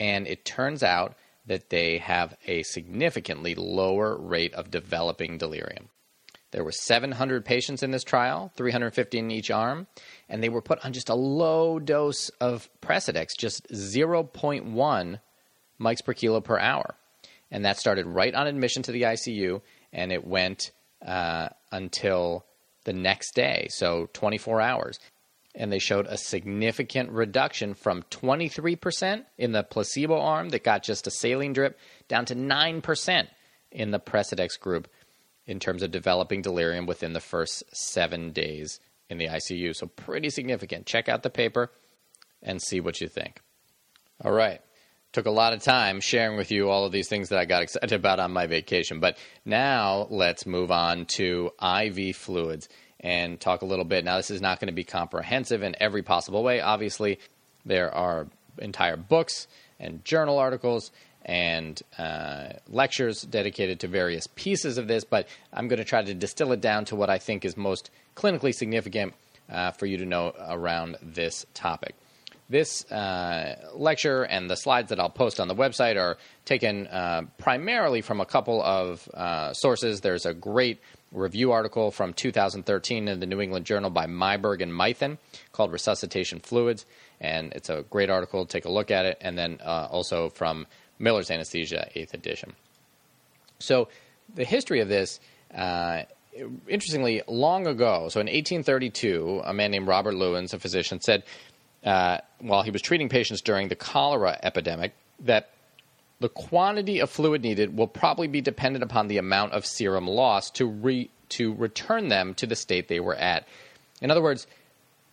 and 0.00 0.26
it 0.26 0.44
turns 0.44 0.82
out 0.82 1.14
that 1.46 1.70
they 1.70 1.98
have 1.98 2.36
a 2.46 2.62
significantly 2.62 3.54
lower 3.54 4.16
rate 4.16 4.54
of 4.54 4.70
developing 4.70 5.38
delirium. 5.38 5.88
There 6.52 6.64
were 6.64 6.72
700 6.72 7.44
patients 7.44 7.82
in 7.82 7.90
this 7.90 8.04
trial, 8.04 8.52
350 8.56 9.18
in 9.18 9.30
each 9.30 9.50
arm, 9.50 9.86
and 10.28 10.42
they 10.42 10.48
were 10.48 10.62
put 10.62 10.84
on 10.84 10.92
just 10.92 11.08
a 11.08 11.14
low 11.14 11.78
dose 11.78 12.30
of 12.40 12.68
Precedex, 12.80 13.36
just 13.36 13.66
0.1 13.68 15.20
mics 15.80 16.04
per 16.04 16.14
kilo 16.14 16.40
per 16.40 16.58
hour. 16.58 16.94
And 17.50 17.64
that 17.64 17.78
started 17.78 18.06
right 18.06 18.34
on 18.34 18.46
admission 18.46 18.82
to 18.84 18.92
the 18.92 19.02
ICU, 19.02 19.60
and 19.92 20.12
it 20.12 20.26
went 20.26 20.72
uh, 21.04 21.48
until 21.70 22.46
the 22.84 22.92
next 22.92 23.34
day, 23.34 23.66
so 23.70 24.08
24 24.12 24.60
hours. 24.60 24.98
And 25.58 25.72
they 25.72 25.78
showed 25.78 26.06
a 26.06 26.18
significant 26.18 27.10
reduction 27.10 27.72
from 27.72 28.02
23% 28.10 29.24
in 29.38 29.52
the 29.52 29.62
placebo 29.62 30.20
arm 30.20 30.50
that 30.50 30.62
got 30.62 30.82
just 30.82 31.06
a 31.06 31.10
saline 31.10 31.54
drip 31.54 31.78
down 32.08 32.26
to 32.26 32.34
9% 32.34 33.28
in 33.72 33.90
the 33.90 33.98
Precedex 33.98 34.60
group 34.60 34.88
in 35.46 35.58
terms 35.58 35.82
of 35.82 35.90
developing 35.90 36.42
delirium 36.42 36.86
within 36.86 37.14
the 37.14 37.20
first 37.20 37.64
seven 37.74 38.32
days 38.32 38.80
in 39.08 39.18
the 39.18 39.28
ICU. 39.28 39.74
So, 39.74 39.86
pretty 39.86 40.30
significant. 40.30 40.86
Check 40.86 41.08
out 41.08 41.22
the 41.22 41.30
paper 41.30 41.70
and 42.42 42.60
see 42.60 42.80
what 42.80 43.00
you 43.00 43.08
think. 43.08 43.40
All 44.22 44.32
right. 44.32 44.60
Took 45.12 45.26
a 45.26 45.30
lot 45.30 45.54
of 45.54 45.62
time 45.62 46.00
sharing 46.00 46.36
with 46.36 46.50
you 46.50 46.68
all 46.68 46.84
of 46.84 46.92
these 46.92 47.08
things 47.08 47.30
that 47.30 47.38
I 47.38 47.44
got 47.46 47.62
excited 47.62 47.92
about 47.92 48.20
on 48.20 48.32
my 48.32 48.46
vacation. 48.46 49.00
But 49.00 49.16
now 49.44 50.06
let's 50.10 50.44
move 50.44 50.70
on 50.70 51.06
to 51.16 51.52
IV 51.62 52.16
fluids 52.16 52.68
and 53.06 53.38
talk 53.38 53.62
a 53.62 53.64
little 53.64 53.84
bit. 53.84 54.04
Now, 54.04 54.16
this 54.16 54.32
is 54.32 54.40
not 54.40 54.58
going 54.58 54.66
to 54.66 54.74
be 54.74 54.82
comprehensive 54.82 55.62
in 55.62 55.76
every 55.78 56.02
possible 56.02 56.42
way. 56.42 56.60
Obviously, 56.60 57.20
there 57.64 57.94
are 57.94 58.26
entire 58.58 58.96
books 58.96 59.46
and 59.78 60.04
journal 60.04 60.38
articles 60.38 60.90
and 61.24 61.80
uh, 61.98 62.48
lectures 62.66 63.22
dedicated 63.22 63.78
to 63.80 63.86
various 63.86 64.26
pieces 64.34 64.76
of 64.76 64.88
this, 64.88 65.04
but 65.04 65.28
I'm 65.52 65.68
going 65.68 65.78
to 65.78 65.84
try 65.84 66.02
to 66.02 66.14
distill 66.14 66.50
it 66.50 66.60
down 66.60 66.84
to 66.86 66.96
what 66.96 67.08
I 67.08 67.18
think 67.18 67.44
is 67.44 67.56
most 67.56 67.90
clinically 68.16 68.52
significant 68.52 69.14
uh, 69.48 69.70
for 69.70 69.86
you 69.86 69.98
to 69.98 70.04
know 70.04 70.32
around 70.48 70.96
this 71.00 71.46
topic. 71.54 71.94
This 72.48 72.84
uh, 72.92 73.70
lecture 73.74 74.22
and 74.22 74.48
the 74.48 74.56
slides 74.56 74.90
that 74.90 75.00
I'll 75.00 75.10
post 75.10 75.40
on 75.40 75.48
the 75.48 75.54
website 75.54 75.96
are 75.96 76.16
taken 76.44 76.86
uh, 76.86 77.22
primarily 77.38 78.02
from 78.02 78.20
a 78.20 78.26
couple 78.26 78.62
of 78.62 79.08
uh, 79.12 79.52
sources. 79.52 80.00
There's 80.00 80.26
a 80.26 80.34
great 80.34 80.80
review 81.10 81.50
article 81.50 81.90
from 81.90 82.12
2013 82.12 83.08
in 83.08 83.18
the 83.18 83.26
New 83.26 83.40
England 83.40 83.66
Journal 83.66 83.90
by 83.90 84.06
Myburgh 84.06 84.62
and 84.62 84.72
Mythen 84.72 85.18
called 85.50 85.72
Resuscitation 85.72 86.38
Fluids, 86.38 86.86
and 87.20 87.52
it's 87.52 87.68
a 87.68 87.84
great 87.90 88.10
article. 88.10 88.46
Take 88.46 88.64
a 88.64 88.70
look 88.70 88.92
at 88.92 89.06
it. 89.06 89.18
And 89.20 89.36
then 89.36 89.58
uh, 89.64 89.88
also 89.90 90.28
from 90.28 90.66
Miller's 91.00 91.30
Anesthesia, 91.32 91.88
8th 91.96 92.14
edition. 92.14 92.52
So, 93.58 93.88
the 94.34 94.44
history 94.44 94.80
of 94.80 94.88
this, 94.88 95.18
uh, 95.54 96.02
interestingly, 96.68 97.22
long 97.26 97.66
ago, 97.66 98.08
so 98.08 98.20
in 98.20 98.26
1832, 98.26 99.42
a 99.44 99.54
man 99.54 99.70
named 99.70 99.88
Robert 99.88 100.14
Lewins, 100.14 100.52
a 100.52 100.58
physician, 100.58 101.00
said 101.00 101.22
uh, 101.84 102.18
while 102.40 102.62
he 102.62 102.70
was 102.70 102.82
treating 102.82 103.08
patients 103.08 103.40
during 103.40 103.68
the 103.68 103.76
cholera 103.76 104.38
epidemic 104.42 104.94
that 105.20 105.50
the 106.20 106.28
quantity 106.28 107.00
of 107.00 107.10
fluid 107.10 107.42
needed 107.42 107.76
will 107.76 107.86
probably 107.86 108.26
be 108.26 108.40
dependent 108.40 108.82
upon 108.82 109.08
the 109.08 109.18
amount 109.18 109.52
of 109.52 109.66
serum 109.66 110.06
loss 110.06 110.50
to 110.50 110.66
re- 110.66 111.10
to 111.28 111.54
return 111.54 112.08
them 112.08 112.34
to 112.34 112.46
the 112.46 112.56
state 112.56 112.88
they 112.88 113.00
were 113.00 113.14
at. 113.14 113.46
In 114.00 114.10
other 114.10 114.22
words, 114.22 114.46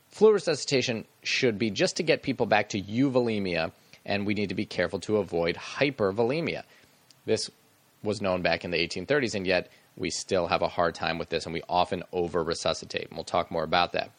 fluid 0.10 0.36
resuscitation 0.36 1.06
should 1.24 1.58
be 1.58 1.72
just 1.72 1.98
to 1.98 2.04
get 2.04 2.24
people 2.24 2.46
back 2.46 2.70
to 2.70 2.82
euvolemia, 2.82 3.72
and 4.06 4.26
we 4.26 4.34
need 4.34 4.50
to 4.50 4.56
be 4.56 4.66
careful 4.66 5.00
to 5.02 5.18
avoid 5.18 5.56
hypervolemia. 5.56 6.64
This 7.26 7.50
was 8.04 8.22
known 8.22 8.42
back 8.42 8.64
in 8.64 8.72
the 8.72 8.78
1830s, 8.78 9.36
and 9.36 9.48
yet 9.48 9.70
we 9.96 10.10
still 10.10 10.48
have 10.48 10.62
a 10.62 10.68
hard 10.68 10.96
time 10.96 11.18
with 11.18 11.30
this, 11.30 11.46
and 11.46 11.54
we 11.54 11.64
often 11.68 12.04
over 12.12 12.44
resuscitate. 12.44 13.08
And 13.08 13.18
we'll 13.18 13.24
talk 13.24 13.50
more 13.50 13.64
about 13.64 13.94
that. 13.94 14.12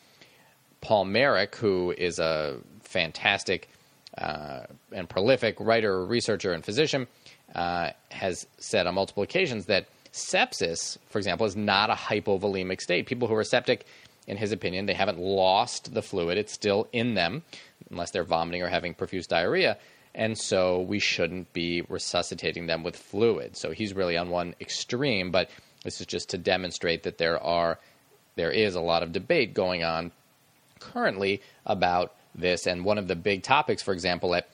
Paul 0.84 1.06
Marik, 1.06 1.56
who 1.56 1.94
is 1.96 2.18
a 2.18 2.58
fantastic 2.82 3.68
uh, 4.16 4.60
and 4.92 5.08
prolific 5.08 5.56
writer, 5.58 6.04
researcher, 6.04 6.52
and 6.52 6.64
physician, 6.64 7.08
uh, 7.54 7.90
has 8.10 8.46
said 8.58 8.86
on 8.86 8.94
multiple 8.94 9.22
occasions 9.22 9.66
that 9.66 9.86
sepsis, 10.12 10.98
for 11.08 11.18
example, 11.18 11.46
is 11.46 11.56
not 11.56 11.90
a 11.90 11.94
hypovolemic 11.94 12.80
state. 12.80 13.06
People 13.06 13.26
who 13.26 13.34
are 13.34 13.44
septic, 13.44 13.86
in 14.26 14.36
his 14.36 14.52
opinion, 14.52 14.86
they 14.86 14.94
haven't 14.94 15.18
lost 15.18 15.94
the 15.94 16.02
fluid, 16.02 16.38
it's 16.38 16.52
still 16.52 16.86
in 16.92 17.14
them, 17.14 17.42
unless 17.90 18.10
they're 18.10 18.22
vomiting 18.22 18.62
or 18.62 18.68
having 18.68 18.94
profuse 18.94 19.26
diarrhea. 19.26 19.76
And 20.14 20.38
so 20.38 20.82
we 20.82 21.00
shouldn't 21.00 21.52
be 21.52 21.82
resuscitating 21.88 22.66
them 22.66 22.84
with 22.84 22.94
fluid. 22.96 23.56
So 23.56 23.72
he's 23.72 23.94
really 23.94 24.16
on 24.16 24.30
one 24.30 24.54
extreme, 24.60 25.32
but 25.32 25.50
this 25.82 26.00
is 26.00 26.06
just 26.06 26.30
to 26.30 26.38
demonstrate 26.38 27.02
that 27.02 27.18
there 27.18 27.42
are 27.42 27.78
there 28.36 28.50
is 28.50 28.74
a 28.74 28.80
lot 28.80 29.02
of 29.04 29.12
debate 29.12 29.54
going 29.54 29.84
on 29.84 30.10
currently 30.92 31.40
about 31.66 32.14
this. 32.34 32.66
And 32.66 32.84
one 32.84 32.98
of 32.98 33.08
the 33.08 33.16
big 33.16 33.42
topics, 33.42 33.82
for 33.82 33.92
example, 33.92 34.34
at 34.34 34.48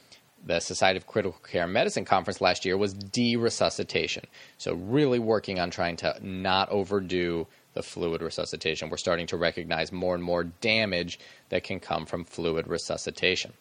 the 0.45 0.61
Society 0.61 0.97
of 0.97 1.07
Critical 1.07 1.39
Care 1.41 1.67
Medicine 1.67 2.05
conference 2.05 2.41
last 2.41 2.65
year 2.65 2.77
was 2.77 2.95
de-resuscitation. 2.95 4.25
So 4.59 4.75
really 4.75 5.19
working 5.19 5.61
on 5.61 5.71
trying 5.71 5.97
to 5.97 6.17
not 6.23 6.71
overdo 6.71 7.47
the 7.75 7.83
fluid 7.83 8.23
resuscitation. 8.23 8.91
We're 8.91 8.97
starting 8.97 9.27
to 9.29 9.37
recognize 9.37 9.93
more 9.93 10.15
and 10.15 10.25
more 10.25 10.45
damage 10.45 11.19
that 11.51 11.63
can 11.63 11.79
come 11.79 12.07
from 12.07 12.25
fluid 12.25 12.67
resuscitation. 12.67 13.53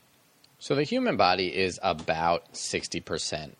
So 0.57 0.75
the 0.75 0.83
human 0.83 1.15
body 1.15 1.47
is 1.55 1.79
about 1.83 2.53
60% 2.53 3.51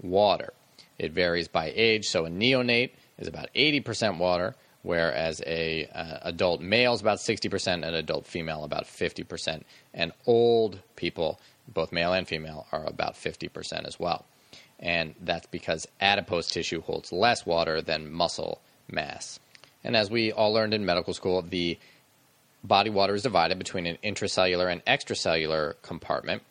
water. 0.00 0.52
It 0.98 1.12
varies 1.12 1.48
by 1.48 1.72
age. 1.74 2.06
So 2.06 2.26
a 2.26 2.30
neonate 2.30 2.90
is 3.18 3.28
about 3.28 3.48
80% 3.54 4.18
water 4.18 4.54
whereas 4.88 5.42
a 5.46 5.86
uh, 5.94 6.20
adult 6.22 6.62
male 6.62 6.94
is 6.94 7.02
about 7.02 7.18
60% 7.18 7.66
and 7.66 7.84
adult 7.84 8.26
female 8.26 8.64
about 8.64 8.84
50% 8.84 9.62
and 9.92 10.12
old 10.24 10.80
people 10.96 11.38
both 11.74 11.92
male 11.92 12.14
and 12.14 12.26
female 12.26 12.66
are 12.72 12.86
about 12.86 13.12
50% 13.12 13.86
as 13.86 14.00
well. 14.00 14.24
And 14.80 15.14
that's 15.20 15.46
because 15.48 15.86
adipose 16.00 16.48
tissue 16.48 16.80
holds 16.80 17.12
less 17.12 17.44
water 17.44 17.82
than 17.82 18.10
muscle 18.10 18.62
mass. 18.90 19.38
And 19.84 19.94
as 19.94 20.10
we 20.10 20.32
all 20.32 20.54
learned 20.54 20.72
in 20.72 20.86
medical 20.86 21.12
school 21.12 21.42
the 21.42 21.78
body 22.64 22.88
water 22.88 23.14
is 23.14 23.24
divided 23.24 23.58
between 23.58 23.86
an 23.86 23.98
intracellular 24.02 24.72
and 24.72 24.82
extracellular 24.86 25.74
compartment. 25.82 26.42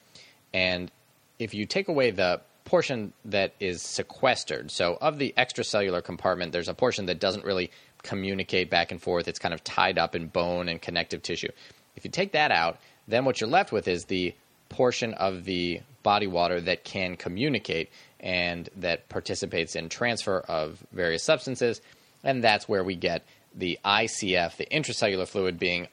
And 0.54 0.92
if 1.40 1.56
you 1.56 1.66
take 1.66 1.88
away 1.88 2.12
the 2.12 2.42
portion 2.66 3.14
that 3.24 3.54
is 3.62 3.82
sequestered 3.82 4.70
so 4.70 4.98
of 5.00 5.18
the 5.18 5.34
extracellular 5.38 6.04
compartment 6.04 6.52
there's 6.52 6.68
a 6.68 6.74
portion 6.74 7.06
that 7.06 7.18
doesn't 7.18 7.46
really 7.46 7.72
communicate 8.08 8.70
back 8.70 8.92
and 8.92 9.02
forth. 9.02 9.28
It's 9.28 9.40
kind 9.40 9.54
of 9.54 9.64
tied 9.64 10.00
up 10.00 10.16
in 10.16 10.28
bone 10.28 10.70
and 10.70 10.82
connective 10.82 11.22
tissue. 11.22 11.50
If 11.96 12.06
you 12.06 12.12
take 12.12 12.32
that 12.32 12.52
out, 12.52 12.78
then 13.08 13.26
what 13.26 13.40
you're 13.40 13.50
left 13.50 13.72
with 13.72 13.88
is 13.88 14.06
the 14.06 14.34
portion 14.70 15.14
of 15.14 15.46
the 15.46 15.82
body 16.04 16.28
water 16.28 16.60
that 16.62 16.84
can 16.84 17.16
communicate 17.16 17.90
and 18.20 18.70
that 18.78 19.08
participates 19.10 19.76
in 19.76 19.90
transfer 19.90 20.40
of 20.40 20.84
various 20.92 21.24
substances. 21.24 21.82
And 22.24 22.44
that's 22.44 22.68
where 22.68 22.84
we 22.84 22.96
get 22.96 23.24
the 23.54 23.80
ICF, 23.84 24.58
the 24.58 24.66
intracellular 24.66 25.28
fluid, 25.28 25.60
being 25.60 25.88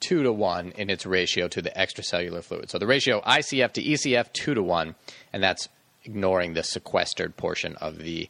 two 0.00 0.22
to 0.22 0.32
one 0.32 0.72
in 0.72 0.90
its 0.90 1.06
ratio 1.06 1.48
to 1.48 1.62
the 1.62 1.70
extracellular 1.70 2.42
fluid. 2.42 2.70
So 2.70 2.78
the 2.78 2.86
ratio 2.86 3.20
ICF 3.22 3.72
to 3.72 3.82
ECF, 3.82 4.32
two 4.32 4.54
to 4.54 4.62
one, 4.62 4.94
and 5.32 5.42
that's 5.42 5.68
ignoring 6.04 6.54
the 6.54 6.62
sequestered 6.62 7.36
portion 7.36 7.76
of 7.76 7.98
the 7.98 8.28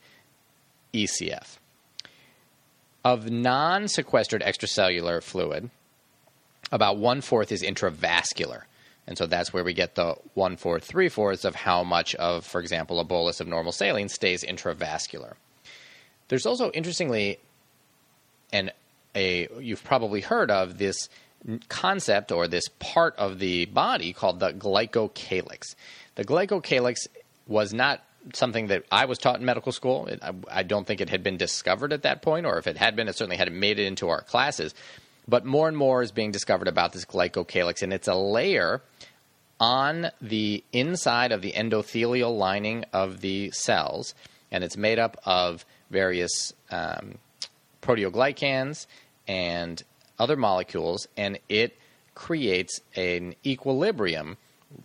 ECF. 0.94 1.58
Of 3.06 3.30
non 3.30 3.86
sequestered 3.86 4.42
extracellular 4.42 5.22
fluid, 5.22 5.70
about 6.72 6.96
one 6.96 7.20
fourth 7.20 7.52
is 7.52 7.62
intravascular. 7.62 8.62
And 9.06 9.16
so 9.16 9.26
that's 9.26 9.52
where 9.52 9.62
we 9.62 9.74
get 9.74 9.94
the 9.94 10.16
one 10.34 10.56
fourth, 10.56 10.82
three 10.82 11.08
fourths 11.08 11.44
of 11.44 11.54
how 11.54 11.84
much 11.84 12.16
of, 12.16 12.44
for 12.44 12.60
example, 12.60 12.98
a 12.98 13.04
bolus 13.04 13.38
of 13.38 13.46
normal 13.46 13.70
saline 13.70 14.08
stays 14.08 14.42
intravascular. 14.42 15.34
There's 16.26 16.46
also, 16.46 16.72
interestingly, 16.72 17.38
and 18.52 18.72
a 19.14 19.46
you've 19.60 19.84
probably 19.84 20.20
heard 20.20 20.50
of 20.50 20.78
this 20.78 21.08
concept 21.68 22.32
or 22.32 22.48
this 22.48 22.64
part 22.80 23.14
of 23.18 23.38
the 23.38 23.66
body 23.66 24.14
called 24.14 24.40
the 24.40 24.52
glycocalyx. 24.52 25.76
The 26.16 26.24
glycocalyx 26.24 27.06
was 27.46 27.72
not 27.72 28.02
something 28.34 28.68
that 28.68 28.84
I 28.90 29.04
was 29.04 29.18
taught 29.18 29.38
in 29.38 29.44
medical 29.44 29.72
school. 29.72 30.08
I, 30.22 30.32
I, 30.50 30.62
don't 30.62 30.86
think 30.86 31.00
it 31.00 31.10
had 31.10 31.22
been 31.22 31.36
discovered 31.36 31.92
at 31.92 32.02
that 32.02 32.22
point, 32.22 32.46
or 32.46 32.58
if 32.58 32.66
it 32.66 32.76
had 32.76 32.96
been, 32.96 33.08
it 33.08 33.16
certainly 33.16 33.36
hadn't 33.36 33.58
made 33.58 33.78
it 33.78 33.86
into 33.86 34.08
our 34.08 34.22
classes. 34.22 34.74
But 35.28 35.44
more 35.44 35.68
and 35.68 35.76
more 35.76 36.02
is 36.02 36.12
being 36.12 36.30
discovered 36.30 36.68
about 36.68 36.92
this 36.92 37.04
glycocalyx, 37.04 37.82
and 37.82 37.92
it's 37.92 38.08
a 38.08 38.14
layer 38.14 38.82
on 39.58 40.10
the 40.20 40.62
inside 40.72 41.32
of 41.32 41.42
the 41.42 41.52
endothelial 41.52 42.36
lining 42.36 42.84
of 42.92 43.20
the 43.20 43.50
cells, 43.52 44.14
and 44.50 44.62
it's 44.62 44.76
made 44.76 44.98
up 44.98 45.16
of 45.24 45.64
various 45.90 46.52
um, 46.70 47.18
proteoglycans 47.82 48.86
and 49.26 49.82
other 50.18 50.36
molecules, 50.36 51.08
and 51.16 51.38
it 51.48 51.76
creates 52.14 52.80
an 52.94 53.34
equilibrium 53.44 54.36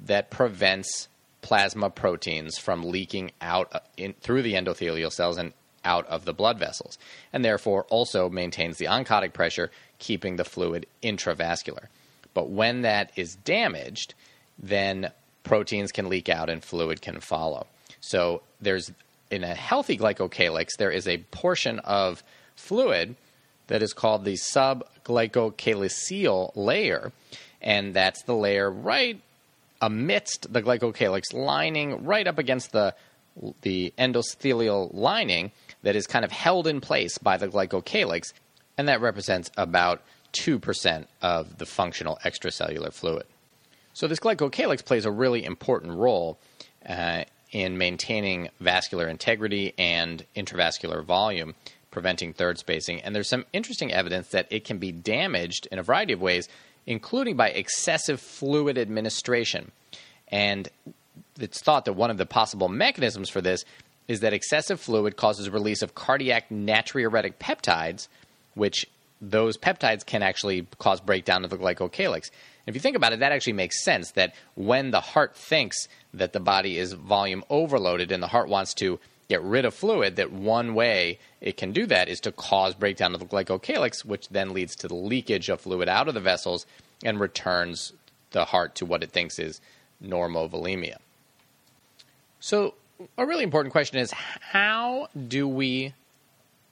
that 0.05 0.29
prevents 0.29 1.07
plasma 1.41 1.89
proteins 1.89 2.57
from 2.57 2.83
leaking 2.83 3.31
out 3.41 3.69
uh, 3.73 3.79
in, 3.97 4.13
through 4.13 4.41
the 4.41 4.53
endothelial 4.53 5.11
cells 5.11 5.37
and 5.37 5.53
out 5.83 6.05
of 6.07 6.25
the 6.25 6.33
blood 6.33 6.59
vessels, 6.59 6.97
and 7.33 7.43
therefore 7.43 7.85
also 7.89 8.29
maintains 8.29 8.77
the 8.77 8.85
oncotic 8.85 9.33
pressure, 9.33 9.71
keeping 9.97 10.35
the 10.35 10.43
fluid 10.43 10.85
intravascular. 11.01 11.87
But 12.33 12.49
when 12.49 12.83
that 12.83 13.11
is 13.15 13.35
damaged, 13.35 14.13
then 14.59 15.11
proteins 15.43 15.91
can 15.91 16.07
leak 16.07 16.29
out 16.29 16.49
and 16.49 16.63
fluid 16.63 17.01
can 17.01 17.19
follow. 17.19 17.65
So 17.99 18.43
there's 18.59 18.91
in 19.31 19.43
a 19.43 19.55
healthy 19.55 19.97
glycocalyx, 19.97 20.77
there 20.77 20.91
is 20.91 21.07
a 21.07 21.17
portion 21.31 21.79
of 21.79 22.23
fluid 22.55 23.15
that 23.67 23.81
is 23.81 23.93
called 23.93 24.25
the 24.25 24.33
subglycocalyceal 24.33 26.51
layer, 26.55 27.13
and 27.61 27.93
that's 27.93 28.23
the 28.23 28.35
layer 28.35 28.69
right 28.69 29.21
amidst 29.81 30.51
the 30.53 30.61
glycocalyx 30.61 31.33
lining, 31.33 32.05
right 32.05 32.27
up 32.27 32.37
against 32.37 32.71
the 32.71 32.95
the 33.61 33.93
endothelial 33.97 34.93
lining 34.93 35.51
that 35.83 35.95
is 35.95 36.05
kind 36.05 36.25
of 36.25 36.31
held 36.31 36.67
in 36.67 36.81
place 36.81 37.17
by 37.17 37.37
the 37.37 37.47
glycocalyx, 37.47 38.33
and 38.77 38.87
that 38.89 38.99
represents 38.99 39.49
about 39.57 40.01
2% 40.33 41.05
of 41.21 41.57
the 41.57 41.65
functional 41.65 42.19
extracellular 42.25 42.91
fluid. 42.93 43.25
So, 43.93 44.07
this 44.07 44.19
glycocalyx 44.19 44.85
plays 44.85 45.05
a 45.05 45.11
really 45.11 45.43
important 45.43 45.93
role 45.93 46.39
uh, 46.87 47.25
in 47.51 47.77
maintaining 47.77 48.49
vascular 48.59 49.07
integrity 49.07 49.73
and 49.77 50.25
intravascular 50.35 51.03
volume, 51.03 51.55
preventing 51.89 52.31
third 52.31 52.57
spacing. 52.57 53.01
And 53.01 53.13
there's 53.13 53.27
some 53.27 53.45
interesting 53.51 53.91
evidence 53.91 54.29
that 54.29 54.47
it 54.49 54.63
can 54.63 54.77
be 54.77 54.93
damaged 54.93 55.67
in 55.71 55.79
a 55.79 55.83
variety 55.83 56.13
of 56.13 56.21
ways, 56.21 56.47
including 56.91 57.37
by 57.37 57.49
excessive 57.49 58.19
fluid 58.19 58.77
administration. 58.77 59.71
And 60.27 60.67
it's 61.39 61.61
thought 61.61 61.85
that 61.85 61.93
one 61.93 62.11
of 62.11 62.17
the 62.17 62.25
possible 62.25 62.67
mechanisms 62.67 63.29
for 63.29 63.39
this 63.39 63.63
is 64.09 64.19
that 64.19 64.33
excessive 64.33 64.77
fluid 64.77 65.15
causes 65.15 65.49
release 65.49 65.81
of 65.81 65.95
cardiac 65.95 66.49
natriuretic 66.49 67.35
peptides, 67.35 68.09
which 68.55 68.85
those 69.21 69.57
peptides 69.57 70.05
can 70.05 70.21
actually 70.21 70.67
cause 70.79 70.99
breakdown 70.99 71.45
of 71.45 71.49
the 71.49 71.57
glycocalyx. 71.57 72.29
And 72.65 72.67
if 72.67 72.75
you 72.75 72.81
think 72.81 72.97
about 72.97 73.13
it, 73.13 73.19
that 73.19 73.31
actually 73.31 73.53
makes 73.53 73.85
sense 73.85 74.11
that 74.11 74.35
when 74.55 74.91
the 74.91 74.99
heart 74.99 75.33
thinks 75.37 75.87
that 76.13 76.33
the 76.33 76.41
body 76.41 76.77
is 76.77 76.91
volume 76.91 77.45
overloaded 77.49 78.11
and 78.11 78.21
the 78.21 78.27
heart 78.27 78.49
wants 78.49 78.73
to 78.75 78.99
get 79.31 79.41
rid 79.43 79.63
of 79.63 79.73
fluid, 79.73 80.17
that 80.17 80.31
one 80.31 80.75
way 80.75 81.17
it 81.39 81.55
can 81.55 81.71
do 81.71 81.85
that 81.85 82.09
is 82.09 82.19
to 82.19 82.33
cause 82.33 82.75
breakdown 82.75 83.13
of 83.13 83.21
the 83.21 83.25
glycocalyx, 83.25 84.03
which 84.03 84.27
then 84.27 84.53
leads 84.53 84.75
to 84.75 84.89
the 84.89 84.95
leakage 84.95 85.47
of 85.47 85.61
fluid 85.61 85.87
out 85.87 86.09
of 86.09 86.13
the 86.13 86.19
vessels 86.19 86.65
and 87.01 87.17
returns 87.17 87.93
the 88.31 88.43
heart 88.43 88.75
to 88.75 88.85
what 88.85 89.03
it 89.03 89.11
thinks 89.11 89.39
is 89.39 89.61
normovolemia. 90.03 90.97
So, 92.41 92.73
a 93.17 93.25
really 93.25 93.43
important 93.43 93.71
question 93.71 93.99
is 93.99 94.11
how 94.11 95.07
do 95.27 95.47
we 95.47 95.93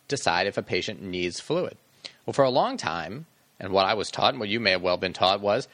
decide 0.10 0.46
if 0.46 0.58
a 0.58 0.62
patient 0.62 1.02
needs 1.02 1.40
fluid? 1.40 1.78
Well, 2.26 2.34
for 2.34 2.44
a 2.44 2.50
long 2.50 2.76
time, 2.76 3.26
and 3.58 3.72
what 3.72 3.86
I 3.86 3.94
was 3.94 4.12
taught, 4.12 4.34
and 4.34 4.40
what 4.40 4.50
you 4.50 4.60
may 4.60 4.72
have 4.72 4.82
well 4.82 4.98
been 4.98 5.14
taught, 5.14 5.40
was 5.40 5.70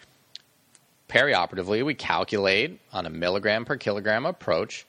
perioperatively 1.09 1.83
we 1.83 1.95
calculate 1.95 2.79
on 2.93 3.07
a 3.07 3.09
milligram 3.09 3.65
per 3.65 3.75
kilogram 3.75 4.25
approach 4.25 4.85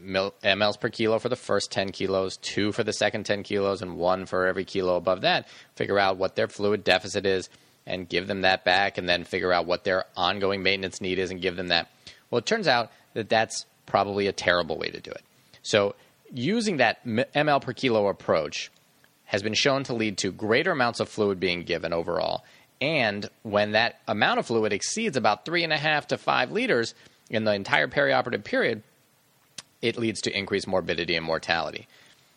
mLs 0.00 0.74
uh, 0.74 0.78
per 0.78 0.88
kilo 0.88 1.18
for 1.18 1.28
the 1.28 1.36
first 1.36 1.70
10 1.70 1.92
kilos, 1.92 2.36
two 2.38 2.72
for 2.72 2.84
the 2.84 2.92
second 2.92 3.24
10 3.24 3.42
kilos, 3.42 3.82
and 3.82 3.96
one 3.96 4.26
for 4.26 4.46
every 4.46 4.64
kilo 4.64 4.96
above 4.96 5.22
that. 5.22 5.48
Figure 5.74 5.98
out 5.98 6.16
what 6.16 6.36
their 6.36 6.48
fluid 6.48 6.84
deficit 6.84 7.26
is 7.26 7.48
and 7.86 8.08
give 8.08 8.26
them 8.26 8.40
that 8.40 8.64
back, 8.64 8.98
and 8.98 9.08
then 9.08 9.24
figure 9.24 9.52
out 9.52 9.66
what 9.66 9.84
their 9.84 10.04
ongoing 10.16 10.62
maintenance 10.62 11.00
need 11.00 11.18
is 11.18 11.30
and 11.30 11.40
give 11.40 11.56
them 11.56 11.68
that. 11.68 11.88
Well, 12.30 12.40
it 12.40 12.46
turns 12.46 12.66
out 12.66 12.90
that 13.14 13.28
that's 13.28 13.64
probably 13.86 14.26
a 14.26 14.32
terrible 14.32 14.76
way 14.76 14.90
to 14.90 15.00
do 15.00 15.10
it. 15.10 15.22
So, 15.62 15.94
using 16.32 16.78
that 16.78 17.04
ml 17.04 17.62
per 17.62 17.72
kilo 17.72 18.08
approach 18.08 18.70
has 19.26 19.42
been 19.42 19.54
shown 19.54 19.84
to 19.84 19.94
lead 19.94 20.18
to 20.18 20.32
greater 20.32 20.72
amounts 20.72 21.00
of 21.00 21.08
fluid 21.08 21.38
being 21.38 21.62
given 21.62 21.92
overall. 21.92 22.44
And 22.80 23.28
when 23.42 23.72
that 23.72 24.00
amount 24.06 24.38
of 24.38 24.46
fluid 24.46 24.72
exceeds 24.72 25.16
about 25.16 25.44
three 25.44 25.64
and 25.64 25.72
a 25.72 25.78
half 25.78 26.08
to 26.08 26.18
five 26.18 26.50
liters 26.50 26.94
in 27.30 27.44
the 27.44 27.52
entire 27.52 27.88
perioperative 27.88 28.44
period, 28.44 28.82
it 29.82 29.98
leads 29.98 30.20
to 30.22 30.36
increased 30.36 30.66
morbidity 30.66 31.16
and 31.16 31.24
mortality. 31.24 31.88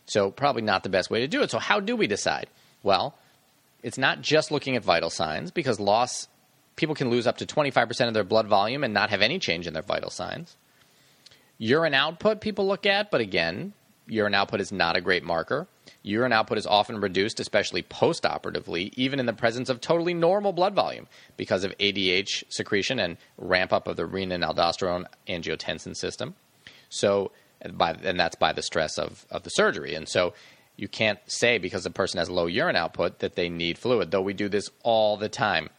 So, 0.05 0.31
probably 0.31 0.61
not 0.61 0.83
the 0.83 0.89
best 0.89 1.09
way 1.09 1.19
to 1.19 1.27
do 1.27 1.41
it. 1.41 1.51
So, 1.51 1.59
how 1.59 1.79
do 1.79 1.95
we 1.95 2.07
decide? 2.07 2.47
Well, 2.83 3.15
it's 3.83 3.97
not 3.97 4.21
just 4.21 4.51
looking 4.51 4.75
at 4.75 4.83
vital 4.83 5.09
signs 5.09 5.51
because 5.51 5.79
loss, 5.79 6.27
people 6.75 6.95
can 6.95 7.09
lose 7.09 7.27
up 7.27 7.37
to 7.37 7.45
25% 7.45 8.07
of 8.07 8.13
their 8.13 8.23
blood 8.23 8.47
volume 8.47 8.83
and 8.83 8.93
not 8.93 9.09
have 9.09 9.21
any 9.21 9.39
change 9.39 9.67
in 9.67 9.73
their 9.73 9.83
vital 9.83 10.09
signs. 10.09 10.57
Urine 11.57 11.93
output, 11.93 12.41
people 12.41 12.67
look 12.67 12.85
at, 12.85 13.11
but 13.11 13.21
again, 13.21 13.73
urine 14.07 14.33
output 14.33 14.61
is 14.61 14.71
not 14.71 14.95
a 14.95 15.01
great 15.01 15.23
marker. 15.23 15.67
Urine 16.03 16.31
output 16.31 16.57
is 16.57 16.65
often 16.65 17.01
reduced, 17.01 17.39
especially 17.39 17.83
postoperatively, 17.83 18.93
even 18.95 19.19
in 19.19 19.25
the 19.25 19.33
presence 19.33 19.69
of 19.69 19.81
totally 19.81 20.13
normal 20.13 20.53
blood 20.53 20.73
volume 20.73 21.07
because 21.35 21.63
of 21.63 21.77
ADH 21.77 22.45
secretion 22.49 22.99
and 22.99 23.17
ramp 23.37 23.73
up 23.73 23.87
of 23.87 23.97
the 23.97 24.07
renin 24.07 24.45
aldosterone 24.45 25.05
angiotensin 25.27 25.95
system. 25.95 26.35
So, 26.89 27.31
by, 27.73 27.91
and 28.03 28.19
that's 28.19 28.35
by 28.35 28.53
the 28.53 28.61
stress 28.61 28.97
of, 28.97 29.25
of 29.29 29.43
the 29.43 29.49
surgery. 29.49 29.95
And 29.95 30.07
so, 30.07 30.33
you 30.79 30.87
can't 30.87 31.19
say 31.27 31.57
because 31.57 31.83
the 31.83 31.89
person 31.89 32.19
has 32.19 32.29
low 32.29 32.45
urine 32.45 32.77
output 32.77 33.19
that 33.19 33.35
they 33.35 33.49
need 33.49 33.77
fluid, 33.77 34.11
though 34.11 34.21
we 34.21 34.33
do 34.33 34.47
this 34.47 34.69
all 34.81 35.17
the 35.17 35.27
time. 35.27 35.69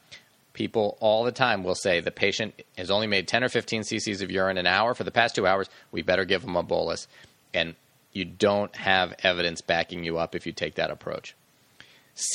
People 0.53 0.99
all 1.01 1.25
the 1.25 1.33
time 1.33 1.65
will 1.65 1.75
say 1.75 2.01
the 2.01 2.11
patient 2.11 2.61
has 2.77 2.91
only 2.91 3.07
made 3.07 3.27
10 3.27 3.43
or 3.43 3.49
15 3.49 3.83
cc's 3.83 4.21
of 4.21 4.31
urine 4.31 4.59
an 4.59 4.67
hour 4.67 4.95
for 4.95 5.05
the 5.05 5.11
past 5.11 5.35
two 5.35 5.47
hours. 5.47 5.71
We 5.91 6.03
better 6.03 6.27
give 6.27 6.43
them 6.43 6.55
a 6.55 6.63
bolus. 6.63 7.09
And 7.55 7.77
you 8.13 8.27
don't 8.27 8.75
have 8.77 9.15
evidence 9.23 9.63
backing 9.63 10.05
you 10.05 10.19
up 10.19 10.35
if 10.35 10.47
you 10.47 10.53
take 10.53 10.75
that 10.75 10.91
approach. 10.91 11.35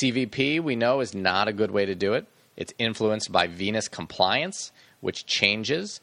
CVP, 0.02 0.60
we 0.60 0.74
know, 0.74 1.00
is 1.00 1.14
not 1.14 1.46
a 1.46 1.52
good 1.52 1.70
way 1.70 1.86
to 1.86 1.94
do 1.94 2.14
it. 2.14 2.26
It's 2.56 2.72
influenced 2.78 3.30
by 3.30 3.46
venous 3.46 3.86
compliance, 3.86 4.72
which 5.00 5.26
changes 5.26 6.00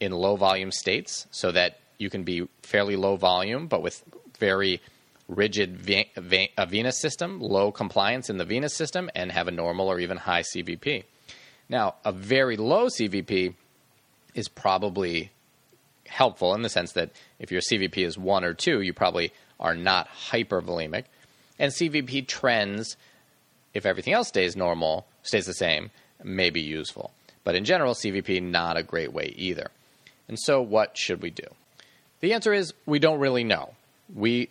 in 0.00 0.12
low 0.12 0.36
volume 0.36 0.70
states 0.70 1.26
so 1.30 1.52
that 1.52 1.78
you 1.98 2.10
can 2.10 2.22
be 2.22 2.48
fairly 2.62 2.96
low 2.96 3.16
volume, 3.16 3.66
but 3.66 3.82
with 3.82 4.02
very 4.38 4.80
rigid 5.28 5.76
ve- 5.76 6.10
ve- 6.16 6.52
a 6.56 6.66
venous 6.66 7.00
system, 7.00 7.40
low 7.40 7.72
compliance 7.72 8.30
in 8.30 8.38
the 8.38 8.44
venous 8.44 8.74
system, 8.74 9.10
and 9.14 9.32
have 9.32 9.48
a 9.48 9.52
normal 9.52 9.88
or 9.88 9.98
even 9.98 10.16
high 10.16 10.42
CVP. 10.42 11.04
Now, 11.68 11.96
a 12.04 12.12
very 12.12 12.56
low 12.56 12.86
CVP 12.86 13.54
is 14.34 14.48
probably 14.48 15.30
helpful 16.06 16.54
in 16.54 16.62
the 16.62 16.68
sense 16.68 16.92
that 16.92 17.10
if 17.38 17.50
your 17.50 17.60
CVP 17.60 17.98
is 17.98 18.16
one 18.16 18.44
or 18.44 18.54
two, 18.54 18.80
you 18.80 18.92
probably 18.92 19.32
are 19.58 19.74
not 19.74 20.08
hypervolemic. 20.30 21.04
And 21.58 21.72
CVP 21.72 22.28
trends, 22.28 22.96
if 23.74 23.86
everything 23.86 24.12
else 24.12 24.28
stays 24.28 24.56
normal, 24.56 25.06
stays 25.22 25.46
the 25.46 25.54
same, 25.54 25.90
may 26.22 26.50
be 26.50 26.60
useful. 26.60 27.12
But 27.44 27.54
in 27.54 27.64
general, 27.64 27.94
CVP 27.94 28.42
not 28.42 28.76
a 28.76 28.82
great 28.82 29.12
way 29.12 29.32
either. 29.36 29.70
And 30.28 30.38
so, 30.38 30.60
what 30.60 30.96
should 30.96 31.22
we 31.22 31.30
do? 31.30 31.46
The 32.20 32.32
answer 32.32 32.52
is 32.52 32.72
we 32.86 32.98
don't 32.98 33.20
really 33.20 33.44
know. 33.44 33.74
We 34.14 34.50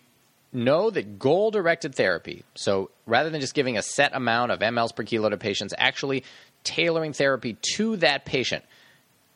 know 0.52 0.90
that 0.90 1.18
goal 1.18 1.50
directed 1.50 1.94
therapy, 1.94 2.44
so 2.54 2.90
rather 3.06 3.30
than 3.30 3.40
just 3.40 3.54
giving 3.54 3.76
a 3.76 3.82
set 3.82 4.14
amount 4.14 4.52
of 4.52 4.60
mLs 4.60 4.94
per 4.94 5.02
kilo 5.02 5.28
to 5.28 5.36
patients, 5.36 5.74
actually 5.76 6.24
tailoring 6.64 7.12
therapy 7.12 7.56
to 7.74 7.96
that 7.96 8.24
patient 8.24 8.64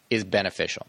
is 0.09 0.25
beneficial. 0.25 0.87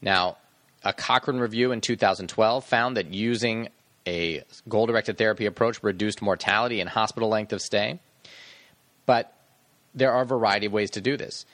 Now, 0.00 0.36
a 0.82 0.92
Cochrane 0.92 1.38
review 1.38 1.72
in 1.72 1.80
2012 1.80 2.64
found 2.64 2.96
that 2.96 3.12
using 3.12 3.68
a 4.06 4.42
goal 4.68 4.86
directed 4.86 5.16
therapy 5.16 5.46
approach 5.46 5.82
reduced 5.82 6.20
mortality 6.20 6.80
and 6.80 6.88
hospital 6.88 7.28
length 7.28 7.52
of 7.52 7.62
stay. 7.62 7.98
But 9.06 9.32
there 9.94 10.12
are 10.12 10.22
a 10.22 10.26
variety 10.26 10.66
of 10.66 10.72
ways 10.72 10.90
to 10.92 11.00
do 11.00 11.16
this. 11.16 11.46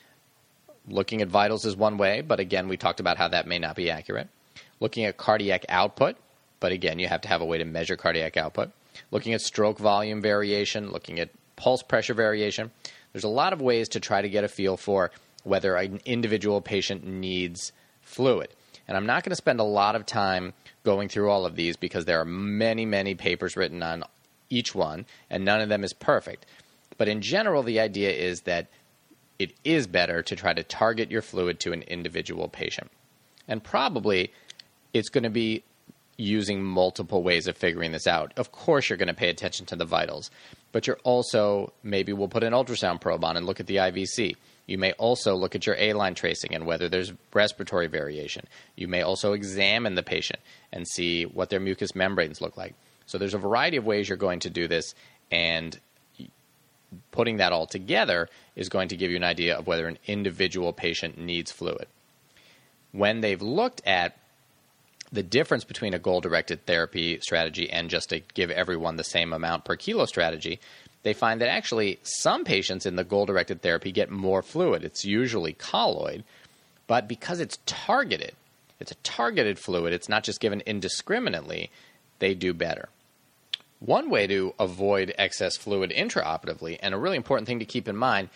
Looking 0.88 1.22
at 1.22 1.28
vitals 1.28 1.64
is 1.64 1.76
one 1.76 1.98
way, 1.98 2.22
but 2.22 2.40
again, 2.40 2.68
we 2.68 2.76
talked 2.76 3.00
about 3.00 3.18
how 3.18 3.28
that 3.28 3.46
may 3.46 3.58
not 3.58 3.76
be 3.76 3.90
accurate. 3.90 4.28
Looking 4.80 5.04
at 5.04 5.16
cardiac 5.16 5.66
output, 5.68 6.16
but 6.58 6.72
again, 6.72 6.98
you 6.98 7.08
have 7.08 7.20
to 7.22 7.28
have 7.28 7.40
a 7.40 7.46
way 7.46 7.58
to 7.58 7.64
measure 7.64 7.96
cardiac 7.96 8.36
output. 8.36 8.70
Looking 9.10 9.34
at 9.34 9.40
stroke 9.40 9.78
volume 9.78 10.20
variation, 10.20 10.90
looking 10.90 11.20
at 11.20 11.30
pulse 11.56 11.82
pressure 11.82 12.14
variation. 12.14 12.70
There's 13.12 13.24
a 13.24 13.28
lot 13.28 13.52
of 13.52 13.60
ways 13.60 13.88
to 13.90 14.00
try 14.00 14.22
to 14.22 14.28
get 14.28 14.44
a 14.44 14.48
feel 14.48 14.76
for 14.76 15.10
whether 15.44 15.76
an 15.76 16.00
individual 16.04 16.60
patient 16.60 17.04
needs 17.06 17.72
fluid. 18.02 18.48
And 18.88 18.96
I'm 18.96 19.06
not 19.06 19.22
going 19.22 19.30
to 19.30 19.36
spend 19.36 19.60
a 19.60 19.64
lot 19.64 19.94
of 19.94 20.06
time 20.06 20.52
going 20.82 21.08
through 21.08 21.30
all 21.30 21.46
of 21.46 21.56
these 21.56 21.76
because 21.76 22.04
there 22.04 22.20
are 22.20 22.24
many, 22.24 22.86
many 22.86 23.14
papers 23.14 23.56
written 23.56 23.82
on 23.82 24.04
each 24.48 24.74
one, 24.74 25.06
and 25.28 25.44
none 25.44 25.60
of 25.60 25.68
them 25.68 25.84
is 25.84 25.92
perfect. 25.92 26.46
But 26.98 27.08
in 27.08 27.20
general, 27.20 27.62
the 27.62 27.80
idea 27.80 28.10
is 28.10 28.42
that 28.42 28.66
it 29.38 29.52
is 29.64 29.86
better 29.86 30.22
to 30.22 30.36
try 30.36 30.52
to 30.52 30.62
target 30.62 31.10
your 31.10 31.22
fluid 31.22 31.60
to 31.60 31.72
an 31.72 31.82
individual 31.82 32.48
patient. 32.48 32.90
And 33.46 33.62
probably 33.62 34.32
it's 34.92 35.08
going 35.08 35.24
to 35.24 35.30
be 35.30 35.62
using 36.16 36.62
multiple 36.62 37.22
ways 37.22 37.46
of 37.46 37.56
figuring 37.56 37.92
this 37.92 38.06
out. 38.06 38.32
Of 38.36 38.52
course, 38.52 38.88
you're 38.88 38.98
going 38.98 39.08
to 39.08 39.14
pay 39.14 39.30
attention 39.30 39.66
to 39.66 39.76
the 39.76 39.84
vitals, 39.84 40.30
but 40.72 40.86
you're 40.86 40.98
also 41.02 41.72
maybe 41.82 42.12
we'll 42.12 42.28
put 42.28 42.44
an 42.44 42.52
ultrasound 42.52 43.00
probe 43.00 43.24
on 43.24 43.36
and 43.36 43.46
look 43.46 43.60
at 43.60 43.66
the 43.66 43.76
IVC. 43.76 44.36
You 44.66 44.78
may 44.78 44.92
also 44.92 45.34
look 45.34 45.56
at 45.56 45.66
your 45.66 45.74
A 45.78 45.94
line 45.94 46.14
tracing 46.14 46.54
and 46.54 46.64
whether 46.64 46.88
there's 46.88 47.12
respiratory 47.32 47.88
variation. 47.88 48.46
You 48.76 48.86
may 48.86 49.02
also 49.02 49.32
examine 49.32 49.96
the 49.96 50.02
patient 50.02 50.38
and 50.72 50.86
see 50.86 51.24
what 51.24 51.50
their 51.50 51.58
mucous 51.58 51.94
membranes 51.96 52.40
look 52.40 52.56
like. 52.56 52.74
So 53.06 53.18
there's 53.18 53.34
a 53.34 53.38
variety 53.38 53.78
of 53.78 53.84
ways 53.84 54.08
you're 54.08 54.16
going 54.16 54.38
to 54.40 54.50
do 54.50 54.68
this, 54.68 54.94
and 55.32 55.76
putting 57.10 57.38
that 57.38 57.52
all 57.52 57.66
together 57.66 58.28
is 58.54 58.68
going 58.68 58.88
to 58.88 58.96
give 58.96 59.10
you 59.10 59.16
an 59.16 59.24
idea 59.24 59.56
of 59.56 59.66
whether 59.66 59.88
an 59.88 59.98
individual 60.06 60.72
patient 60.72 61.18
needs 61.18 61.50
fluid. 61.50 61.88
When 62.92 63.20
they've 63.20 63.42
looked 63.42 63.82
at 63.84 64.16
the 65.12 65.22
difference 65.22 65.64
between 65.64 65.94
a 65.94 65.98
goal 65.98 66.20
directed 66.20 66.64
therapy 66.66 67.18
strategy 67.20 67.70
and 67.70 67.90
just 67.90 68.10
to 68.10 68.20
give 68.34 68.50
everyone 68.50 68.96
the 68.96 69.04
same 69.04 69.32
amount 69.32 69.64
per 69.64 69.76
kilo 69.76 70.06
strategy, 70.06 70.60
they 71.02 71.12
find 71.12 71.40
that 71.40 71.48
actually 71.48 71.98
some 72.02 72.44
patients 72.44 72.86
in 72.86 72.96
the 72.96 73.04
goal 73.04 73.26
directed 73.26 73.62
therapy 73.62 73.90
get 73.90 74.10
more 74.10 74.42
fluid. 74.42 74.84
It's 74.84 75.04
usually 75.04 75.52
colloid, 75.52 76.24
but 76.86 77.08
because 77.08 77.40
it's 77.40 77.58
targeted, 77.66 78.34
it's 78.78 78.92
a 78.92 78.96
targeted 78.96 79.58
fluid, 79.58 79.92
it's 79.92 80.08
not 80.08 80.24
just 80.24 80.40
given 80.40 80.62
indiscriminately, 80.66 81.70
they 82.18 82.34
do 82.34 82.52
better. 82.54 82.88
One 83.80 84.10
way 84.10 84.26
to 84.26 84.54
avoid 84.58 85.14
excess 85.16 85.56
fluid 85.56 85.90
intraoperatively, 85.90 86.78
and 86.82 86.94
a 86.94 86.98
really 86.98 87.16
important 87.16 87.48
thing 87.48 87.60
to 87.60 87.64
keep 87.64 87.88
in 87.88 87.96
mind, 87.96 88.28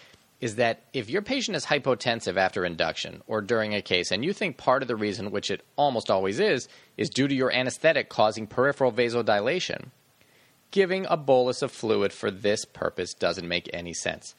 is 0.45 0.57
that 0.57 0.83
if 0.93 1.09
your 1.09 1.23
patient 1.23 1.57
is 1.57 1.65
hypotensive 1.65 2.37
after 2.37 2.67
induction 2.67 3.23
or 3.27 3.41
during 3.41 3.75
a 3.75 3.81
case, 3.81 4.11
and 4.11 4.23
you 4.23 4.35
think 4.35 4.59
part 4.59 4.83
of 4.83 4.89
the 4.89 4.95
reason, 4.95 5.31
which 5.31 5.51
it 5.51 5.65
almost 5.77 6.11
always 6.11 6.39
is, 6.39 6.69
is 6.99 7.09
due 7.09 7.27
to 7.27 7.35
your 7.35 7.51
anesthetic 7.51 8.11
causing 8.11 8.47
peripheral 8.47 8.93
vasodilation, 8.93 9.87
giving 10.71 11.07
a 11.07 11.17
bolus 11.17 11.63
of 11.63 11.73
fluid 11.73 12.13
for 12.13 12.31
this 12.31 12.67
purpose 12.67 13.15
doesn't 13.15 13.49
make 13.49 13.71
any 13.73 13.95
sense. 13.95 14.35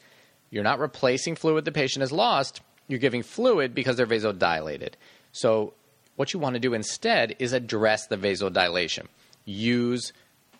You're 0.48 0.62
not 0.62 0.78
replacing 0.78 1.34
fluid 1.34 1.64
the 1.64 1.72
patient 1.72 2.02
has 2.02 2.12
lost, 2.12 2.60
you're 2.86 3.00
giving 3.00 3.24
fluid 3.24 3.74
because 3.74 3.96
they're 3.96 4.06
vasodilated. 4.06 4.92
So, 5.32 5.74
what 6.14 6.32
you 6.32 6.38
want 6.38 6.54
to 6.54 6.60
do 6.60 6.72
instead 6.72 7.34
is 7.40 7.52
address 7.52 8.06
the 8.06 8.16
vasodilation. 8.16 9.06
Use 9.44 10.12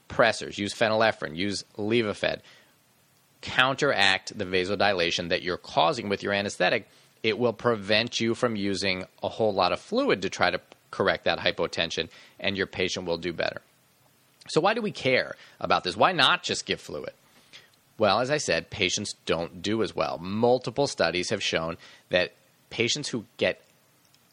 pressors, 0.08 0.58
use 0.58 0.74
phenylephrine, 0.74 1.36
use 1.36 1.62
Levophed. 1.78 2.40
Counteract 3.46 4.36
the 4.36 4.44
vasodilation 4.44 5.28
that 5.28 5.42
you're 5.42 5.56
causing 5.56 6.08
with 6.08 6.20
your 6.20 6.32
anesthetic. 6.32 6.88
It 7.22 7.38
will 7.38 7.52
prevent 7.52 8.20
you 8.20 8.34
from 8.34 8.56
using 8.56 9.04
a 9.22 9.28
whole 9.28 9.54
lot 9.54 9.72
of 9.72 9.78
fluid 9.80 10.22
to 10.22 10.30
try 10.30 10.50
to 10.50 10.60
correct 10.90 11.24
that 11.24 11.38
hypotension, 11.38 12.08
and 12.40 12.56
your 12.56 12.66
patient 12.66 13.06
will 13.06 13.18
do 13.18 13.32
better. 13.32 13.62
So, 14.48 14.60
why 14.60 14.74
do 14.74 14.82
we 14.82 14.90
care 14.90 15.36
about 15.60 15.84
this? 15.84 15.96
Why 15.96 16.10
not 16.10 16.42
just 16.42 16.66
give 16.66 16.80
fluid? 16.80 17.12
Well, 17.98 18.18
as 18.18 18.32
I 18.32 18.38
said, 18.38 18.68
patients 18.68 19.14
don't 19.26 19.62
do 19.62 19.80
as 19.82 19.94
well. 19.94 20.18
Multiple 20.18 20.88
studies 20.88 21.30
have 21.30 21.42
shown 21.42 21.76
that 22.10 22.32
patients 22.68 23.08
who 23.10 23.26
get 23.36 23.62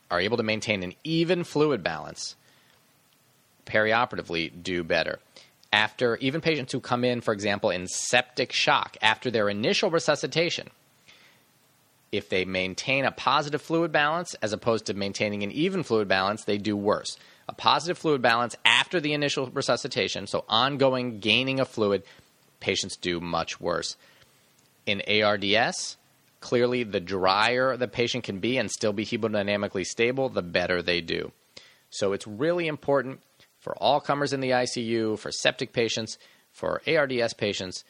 are 0.10 0.20
able 0.20 0.38
to 0.38 0.44
maintain 0.44 0.82
an 0.82 0.94
even 1.04 1.44
fluid 1.44 1.84
balance 1.84 2.36
perioperatively 3.66 4.52
do 4.64 4.84
better. 4.84 5.20
After 5.74 6.18
even 6.18 6.40
patients 6.40 6.72
who 6.72 6.80
come 6.80 7.04
in, 7.04 7.20
for 7.20 7.34
example, 7.34 7.72
in 7.72 7.88
septic 7.88 8.54
shock 8.54 8.96
after 9.02 9.30
their 9.30 9.50
initial 9.50 9.90
resuscitation, 9.90 10.70
if 12.12 12.30
they 12.30 12.46
maintain 12.46 13.06
a 13.06 13.12
positive 13.12 13.62
fluid 13.62 13.92
balance 13.92 14.36
as 14.36 14.54
opposed 14.54 14.86
to 14.86 14.94
maintaining 14.94 15.42
an 15.42 15.52
even 15.52 15.82
fluid 15.84 16.08
balance, 16.08 16.46
they 16.46 16.60
do 16.60 16.78
worse 16.78 17.18
a 17.48 17.54
positive 17.54 17.98
fluid 17.98 18.22
balance 18.22 18.56
after 18.64 19.00
the 19.00 19.14
initial 19.14 19.50
resuscitation, 19.50 20.28
so 20.28 20.46
ongoing 20.48 21.20
gaining 21.20 21.60
of 21.60 21.68
fluid, 21.68 22.04
patients 22.60 22.96
do 22.96 23.20
much 23.20 23.60
worse. 23.60 23.98
In 24.86 25.02
ARDS, 25.08 25.98
clearly 26.40 26.84
the 26.84 27.00
drier 27.00 27.76
the 27.78 27.88
patient 27.88 28.24
can 28.24 28.40
be 28.40 28.58
and 28.58 28.72
still 28.72 28.94
be 28.94 29.06
hemodynamically 29.06 29.86
stable, 29.86 30.30
the 30.30 30.42
better 30.42 30.82
they 30.82 31.02
do. 31.02 31.32
So 31.90 32.14
it's 32.14 32.26
really 32.26 32.68
important 32.68 33.22
for 33.64 33.76
all 33.78 34.02
comers 34.02 34.34
in 34.34 34.42
the 34.42 34.52
ICU, 34.52 35.18
for 35.18 35.32
septic 35.32 35.72
patients, 35.72 36.18
for 36.52 36.82
ARDS 36.86 37.34
patients, 37.34 37.84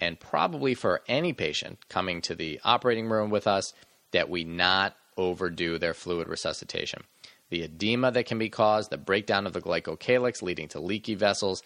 and 0.00 0.18
probably 0.18 0.74
for 0.74 1.02
any 1.08 1.32
patient 1.32 1.88
coming 1.88 2.22
to 2.22 2.34
the 2.34 2.60
operating 2.64 3.08
room 3.08 3.28
with 3.28 3.46
us 3.46 3.74
that 4.12 4.30
we 4.30 4.44
not 4.44 4.96
overdo 5.16 5.76
their 5.78 5.92
fluid 5.92 6.28
resuscitation 6.28 7.02
the 7.50 7.62
edema 7.62 8.10
that 8.12 8.26
can 8.26 8.38
be 8.38 8.48
caused, 8.48 8.90
the 8.90 8.96
breakdown 8.96 9.46
of 9.46 9.52
the 9.52 9.60
glycocalyx 9.60 10.40
leading 10.40 10.68
to 10.68 10.80
leaky 10.80 11.14
vessels, 11.14 11.62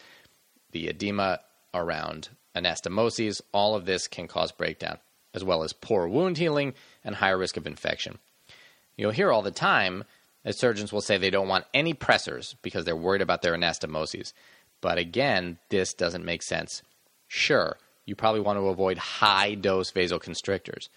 the 0.73 0.89
edema 0.89 1.41
around 1.73 2.31
anastomoses, 2.57 3.41
all 3.53 3.75
of 3.75 3.85
this 3.85 4.09
can 4.09 4.27
cause 4.27 4.51
breakdown, 4.51 4.99
as 5.35 5.45
well 5.45 5.63
as 5.63 5.73
poor 5.73 6.09
wound 6.09 6.39
healing 6.39 6.75
and 7.05 7.15
higher 7.15 7.39
risk 7.39 7.57
of 7.57 7.67
infection. 7.67 8.19
You'll 8.97 9.11
hear 9.11 9.31
all 9.31 9.43
the 9.43 9.51
time 9.51 10.05
that 10.45 10.57
surgeons 10.57 10.93
will 10.93 11.01
say 11.01 11.17
they 11.17 11.31
don't 11.31 11.49
want 11.49 11.67
any 11.75 11.95
pressors 11.95 12.55
because 12.63 12.85
they're 12.85 12.97
worried 12.97 13.23
about 13.23 13.43
their 13.43 13.57
anastomoses. 13.57 14.33
But 14.81 14.99
again, 14.99 15.59
this 15.71 15.95
doesn't 15.95 16.25
make 16.25 16.43
sense. 16.43 16.83
Sure, 17.27 17.79
you 18.05 18.15
probably 18.15 18.41
want 18.41 18.59
to 18.59 18.69
avoid 18.69 18.99
high 18.99 19.55
dose 19.55 19.91
vasoconstrictors 19.91 20.89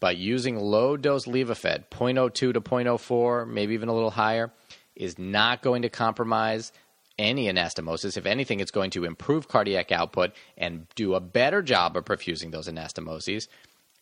but 0.00 0.16
using 0.16 0.56
low 0.58 0.96
dose 0.96 1.26
Levophed, 1.26 1.90
0.02 1.90 2.34
to 2.34 2.52
0.04, 2.52 3.46
maybe 3.46 3.74
even 3.74 3.90
a 3.90 3.94
little 3.94 4.10
higher, 4.10 4.50
is 4.96 5.18
not 5.18 5.62
going 5.62 5.82
to 5.82 5.90
compromise 5.90 6.72
any 7.18 7.46
anastomosis. 7.46 8.16
If 8.16 8.24
anything, 8.24 8.60
it's 8.60 8.70
going 8.70 8.90
to 8.92 9.04
improve 9.04 9.46
cardiac 9.46 9.92
output 9.92 10.32
and 10.56 10.86
do 10.94 11.14
a 11.14 11.20
better 11.20 11.60
job 11.60 11.96
of 11.96 12.06
perfusing 12.06 12.50
those 12.50 12.66
anastomoses. 12.66 13.46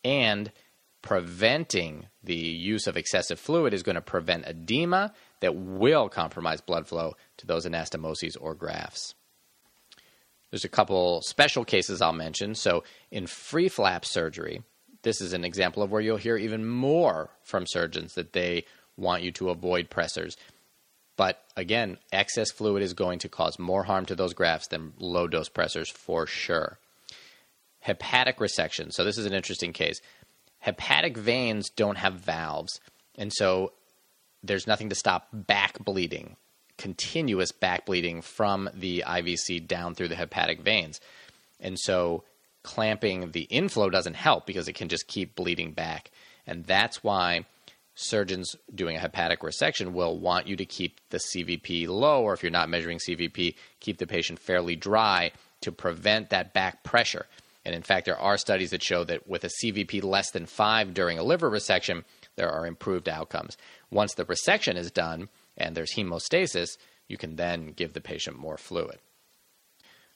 And 0.05 0.51
preventing 1.01 2.07
the 2.23 2.35
use 2.35 2.87
of 2.87 2.97
excessive 2.97 3.39
fluid 3.39 3.73
is 3.73 3.83
going 3.83 3.95
to 3.95 4.01
prevent 4.01 4.45
edema 4.47 5.13
that 5.39 5.55
will 5.55 6.09
compromise 6.09 6.61
blood 6.61 6.87
flow 6.87 7.15
to 7.37 7.47
those 7.47 7.65
anastomoses 7.65 8.35
or 8.39 8.53
grafts. 8.53 9.15
There's 10.51 10.65
a 10.65 10.69
couple 10.69 11.21
special 11.21 11.63
cases 11.63 12.01
I'll 12.01 12.13
mention. 12.13 12.55
So, 12.55 12.83
in 13.11 13.27
free 13.27 13.69
flap 13.69 14.03
surgery, 14.03 14.63
this 15.03 15.21
is 15.21 15.33
an 15.33 15.45
example 15.45 15.83
of 15.83 15.91
where 15.91 16.01
you'll 16.01 16.17
hear 16.17 16.37
even 16.37 16.67
more 16.67 17.29
from 17.43 17.65
surgeons 17.67 18.15
that 18.15 18.33
they 18.33 18.65
want 18.97 19.23
you 19.23 19.31
to 19.33 19.49
avoid 19.49 19.89
pressors. 19.89 20.35
But 21.15 21.43
again, 21.55 21.97
excess 22.11 22.51
fluid 22.51 22.81
is 22.81 22.93
going 22.93 23.19
to 23.19 23.29
cause 23.29 23.59
more 23.59 23.83
harm 23.83 24.05
to 24.07 24.15
those 24.15 24.33
grafts 24.33 24.67
than 24.67 24.93
low 24.97 25.27
dose 25.27 25.49
pressors 25.49 25.91
for 25.91 26.25
sure. 26.25 26.79
Hepatic 27.81 28.37
resection. 28.37 28.91
So, 28.91 29.03
this 29.03 29.17
is 29.17 29.27
an 29.27 29.33
interesting 29.33 29.71
case. 29.71 30.01
Hepatic 30.59 31.17
veins 31.17 31.69
don't 31.69 31.97
have 31.97 32.13
valves, 32.13 32.79
and 33.17 33.31
so 33.33 33.73
there's 34.43 34.67
nothing 34.67 34.89
to 34.89 34.95
stop 34.95 35.27
back 35.33 35.79
bleeding, 35.83 36.35
continuous 36.77 37.51
back 37.51 37.85
bleeding 37.85 38.21
from 38.21 38.69
the 38.73 39.03
IVC 39.05 39.67
down 39.67 39.95
through 39.95 40.07
the 40.07 40.15
hepatic 40.15 40.61
veins. 40.61 40.99
And 41.59 41.77
so 41.79 42.23
clamping 42.63 43.31
the 43.31 43.43
inflow 43.43 43.89
doesn't 43.89 44.15
help 44.15 44.45
because 44.45 44.67
it 44.67 44.73
can 44.73 44.89
just 44.89 45.07
keep 45.07 45.35
bleeding 45.35 45.71
back. 45.71 46.11
And 46.47 46.65
that's 46.65 47.03
why 47.03 47.45
surgeons 47.95 48.55
doing 48.73 48.95
a 48.95 48.99
hepatic 48.99 49.41
resection 49.41 49.91
will 49.91 50.17
want 50.17 50.47
you 50.47 50.55
to 50.55 50.65
keep 50.65 50.99
the 51.09 51.17
CVP 51.17 51.87
low, 51.87 52.23
or 52.23 52.33
if 52.33 52.41
you're 52.41 52.51
not 52.51 52.69
measuring 52.69 52.97
CVP, 52.97 53.55
keep 53.81 53.97
the 53.97 54.07
patient 54.07 54.39
fairly 54.39 54.75
dry 54.75 55.31
to 55.61 55.71
prevent 55.71 56.29
that 56.29 56.53
back 56.53 56.83
pressure. 56.83 57.25
And 57.65 57.75
in 57.75 57.81
fact, 57.81 58.05
there 58.05 58.17
are 58.17 58.37
studies 58.37 58.71
that 58.71 58.83
show 58.83 59.03
that 59.03 59.27
with 59.27 59.43
a 59.43 59.49
CVP 59.61 60.03
less 60.03 60.31
than 60.31 60.45
five 60.45 60.93
during 60.93 61.19
a 61.19 61.23
liver 61.23 61.49
resection, 61.49 62.03
there 62.35 62.49
are 62.49 62.65
improved 62.65 63.09
outcomes. 63.09 63.57
Once 63.91 64.13
the 64.13 64.25
resection 64.25 64.75
is 64.75 64.91
done 64.91 65.29
and 65.57 65.75
there's 65.75 65.93
hemostasis, 65.93 66.77
you 67.07 67.17
can 67.17 67.35
then 67.35 67.73
give 67.73 67.93
the 67.93 68.01
patient 68.01 68.37
more 68.37 68.57
fluid. 68.57 68.99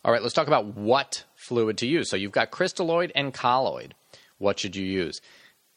All 0.06 0.12
right, 0.12 0.22
let's 0.22 0.34
talk 0.34 0.48
about 0.48 0.76
what 0.76 1.24
fluid 1.36 1.78
to 1.80 1.88
use. 1.88 2.10
So 2.10 2.18
you've 2.18 2.32
got 2.32 2.52
crystalloid 2.52 3.12
and 3.16 3.34
colloid. 3.34 3.94
What 4.38 4.60
should 4.60 4.76
you 4.76 4.86
use? 4.86 5.22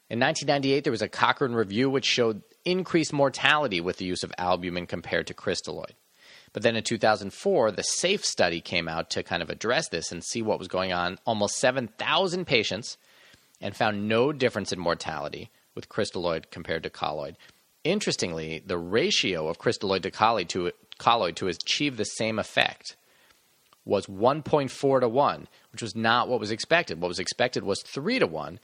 In 0.08 0.20
1998, 0.20 0.84
there 0.84 0.90
was 0.92 1.02
a 1.02 1.08
Cochrane 1.08 1.52
review 1.52 1.90
which 1.90 2.04
showed 2.04 2.42
increased 2.64 3.12
mortality 3.12 3.80
with 3.80 3.96
the 3.96 4.04
use 4.04 4.22
of 4.22 4.32
albumin 4.38 4.86
compared 4.86 5.26
to 5.28 5.34
crystalloid. 5.34 5.92
But 6.52 6.62
then 6.62 6.76
in 6.76 6.82
2004, 6.82 7.72
the 7.72 7.82
SAFE 7.82 8.24
study 8.24 8.60
came 8.60 8.88
out 8.88 9.10
to 9.10 9.22
kind 9.22 9.42
of 9.42 9.50
address 9.50 9.88
this 9.88 10.10
and 10.10 10.24
see 10.24 10.42
what 10.42 10.58
was 10.58 10.68
going 10.68 10.92
on. 10.92 11.18
Almost 11.24 11.56
7,000 11.58 12.46
patients 12.46 12.96
and 13.60 13.76
found 13.76 14.08
no 14.08 14.32
difference 14.32 14.72
in 14.72 14.78
mortality 14.78 15.50
with 15.74 15.88
crystalloid 15.88 16.50
compared 16.50 16.82
to 16.82 16.90
colloid. 16.90 17.36
Interestingly, 17.84 18.62
the 18.64 18.78
ratio 18.78 19.48
of 19.48 19.58
crystalloid 19.58 20.02
to 20.02 20.10
colloid 20.10 20.48
to, 20.50 20.72
colloid 20.98 21.36
to 21.36 21.48
achieve 21.48 21.96
the 21.96 22.04
same 22.04 22.38
effect 22.38 22.96
was 23.84 24.06
1.4 24.06 25.00
to 25.00 25.08
1, 25.08 25.48
which 25.70 25.82
was 25.82 25.94
not 25.94 26.28
what 26.28 26.40
was 26.40 26.50
expected. 26.50 27.00
What 27.00 27.08
was 27.08 27.20
expected 27.20 27.62
was 27.62 27.82
3 27.82 28.18
to 28.18 28.26
1, 28.26 28.58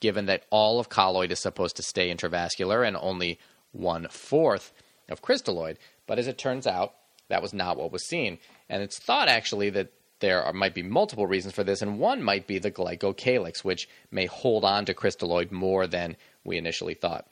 given 0.00 0.26
that 0.26 0.44
all 0.50 0.80
of 0.80 0.88
colloid 0.88 1.30
is 1.30 1.40
supposed 1.40 1.76
to 1.76 1.82
stay 1.82 2.12
intravascular 2.12 2.86
and 2.86 2.96
only 2.96 3.38
one 3.70 4.08
fourth 4.10 4.72
of 5.08 5.22
crystalloid. 5.22 5.76
But 6.06 6.18
as 6.18 6.26
it 6.26 6.38
turns 6.38 6.66
out, 6.66 6.94
that 7.28 7.42
was 7.42 7.52
not 7.54 7.76
what 7.76 7.92
was 7.92 8.06
seen. 8.06 8.38
And 8.68 8.82
it's 8.82 8.98
thought 8.98 9.28
actually 9.28 9.70
that 9.70 9.92
there 10.20 10.42
are, 10.42 10.52
might 10.52 10.74
be 10.74 10.82
multiple 10.82 11.26
reasons 11.26 11.54
for 11.54 11.64
this, 11.64 11.82
and 11.82 11.98
one 11.98 12.22
might 12.22 12.46
be 12.46 12.58
the 12.58 12.70
glycocalyx, 12.70 13.64
which 13.64 13.88
may 14.10 14.26
hold 14.26 14.64
on 14.64 14.84
to 14.86 14.94
crystalloid 14.94 15.50
more 15.50 15.86
than 15.86 16.16
we 16.44 16.56
initially 16.56 16.94
thought. 16.94 17.26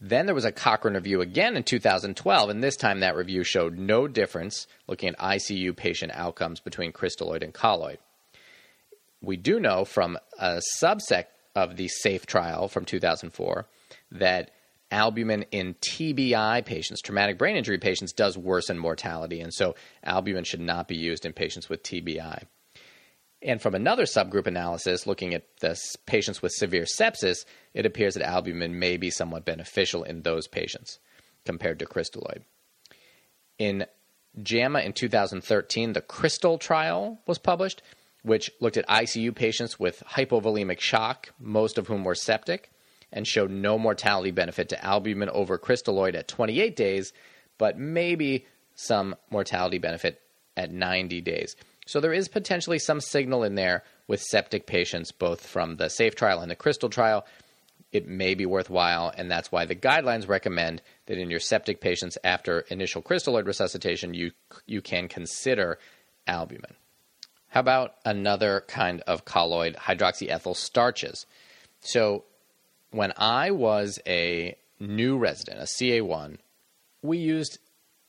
Then 0.00 0.26
there 0.26 0.34
was 0.34 0.44
a 0.44 0.50
Cochrane 0.50 0.94
review 0.94 1.20
again 1.20 1.56
in 1.56 1.62
2012, 1.62 2.50
and 2.50 2.62
this 2.62 2.76
time 2.76 3.00
that 3.00 3.14
review 3.14 3.44
showed 3.44 3.78
no 3.78 4.08
difference 4.08 4.66
looking 4.88 5.10
at 5.10 5.18
ICU 5.18 5.76
patient 5.76 6.10
outcomes 6.12 6.58
between 6.58 6.92
crystalloid 6.92 7.44
and 7.44 7.54
colloid. 7.54 7.98
We 9.20 9.36
do 9.36 9.60
know 9.60 9.84
from 9.84 10.18
a 10.40 10.60
subset 10.82 11.26
of 11.54 11.76
the 11.76 11.86
SAFE 11.86 12.26
trial 12.26 12.66
from 12.66 12.84
2004 12.84 13.66
that 14.10 14.50
albumin 14.92 15.44
in 15.50 15.74
TBI 15.74 16.64
patients, 16.64 17.00
traumatic 17.00 17.38
brain 17.38 17.56
injury 17.56 17.78
patients, 17.78 18.12
does 18.12 18.38
worsen 18.38 18.78
mortality, 18.78 19.40
and 19.40 19.52
so 19.52 19.74
albumin 20.04 20.44
should 20.44 20.60
not 20.60 20.86
be 20.86 20.96
used 20.96 21.26
in 21.26 21.32
patients 21.32 21.68
with 21.68 21.82
TBI. 21.82 22.44
And 23.42 23.60
from 23.60 23.74
another 23.74 24.04
subgroup 24.04 24.46
analysis, 24.46 25.06
looking 25.06 25.34
at 25.34 25.44
the 25.60 25.76
patients 26.06 26.42
with 26.42 26.52
severe 26.52 26.84
sepsis, 26.84 27.44
it 27.74 27.86
appears 27.86 28.14
that 28.14 28.28
albumin 28.28 28.78
may 28.78 28.96
be 28.96 29.10
somewhat 29.10 29.44
beneficial 29.44 30.04
in 30.04 30.22
those 30.22 30.46
patients 30.46 31.00
compared 31.44 31.80
to 31.80 31.86
crystalloid. 31.86 32.42
In 33.58 33.86
JAMA 34.40 34.80
in 34.80 34.92
2013, 34.92 35.92
the 35.92 36.00
CRISTAL 36.00 36.58
trial 36.58 37.20
was 37.26 37.38
published, 37.38 37.82
which 38.22 38.50
looked 38.60 38.76
at 38.76 38.88
ICU 38.88 39.34
patients 39.34 39.78
with 39.78 40.02
hypovolemic 40.10 40.80
shock, 40.80 41.30
most 41.38 41.78
of 41.78 41.88
whom 41.88 42.04
were 42.04 42.14
septic, 42.14 42.71
and 43.12 43.26
showed 43.26 43.50
no 43.50 43.78
mortality 43.78 44.30
benefit 44.30 44.68
to 44.70 44.84
albumin 44.84 45.28
over 45.30 45.58
crystalloid 45.58 46.14
at 46.14 46.28
28 46.28 46.74
days, 46.76 47.12
but 47.58 47.78
maybe 47.78 48.46
some 48.74 49.14
mortality 49.30 49.78
benefit 49.78 50.20
at 50.56 50.72
90 50.72 51.20
days. 51.20 51.56
So 51.86 52.00
there 52.00 52.12
is 52.12 52.28
potentially 52.28 52.78
some 52.78 53.00
signal 53.00 53.42
in 53.42 53.54
there 53.54 53.82
with 54.06 54.22
septic 54.22 54.66
patients, 54.66 55.12
both 55.12 55.46
from 55.46 55.76
the 55.76 55.88
SAFE 55.88 56.14
trial 56.14 56.40
and 56.40 56.50
the 56.50 56.56
CRISTAL 56.56 56.90
trial. 56.90 57.26
It 57.90 58.08
may 58.08 58.34
be 58.34 58.46
worthwhile, 58.46 59.12
and 59.16 59.30
that's 59.30 59.52
why 59.52 59.66
the 59.66 59.76
guidelines 59.76 60.28
recommend 60.28 60.80
that 61.06 61.18
in 61.18 61.30
your 61.30 61.40
septic 61.40 61.80
patients 61.80 62.16
after 62.24 62.60
initial 62.60 63.02
crystalloid 63.02 63.46
resuscitation, 63.46 64.14
you 64.14 64.30
you 64.66 64.80
can 64.80 65.08
consider 65.08 65.78
albumin. 66.26 66.74
How 67.48 67.60
about 67.60 67.96
another 68.06 68.64
kind 68.66 69.02
of 69.06 69.26
colloid, 69.26 69.76
hydroxyethyl 69.76 70.56
starches? 70.56 71.26
So 71.80 72.24
when 72.92 73.12
I 73.16 73.50
was 73.50 73.98
a 74.06 74.56
new 74.78 75.18
resident, 75.18 75.60
a 75.60 75.64
CA1, 75.64 76.38
we 77.02 77.18
used 77.18 77.58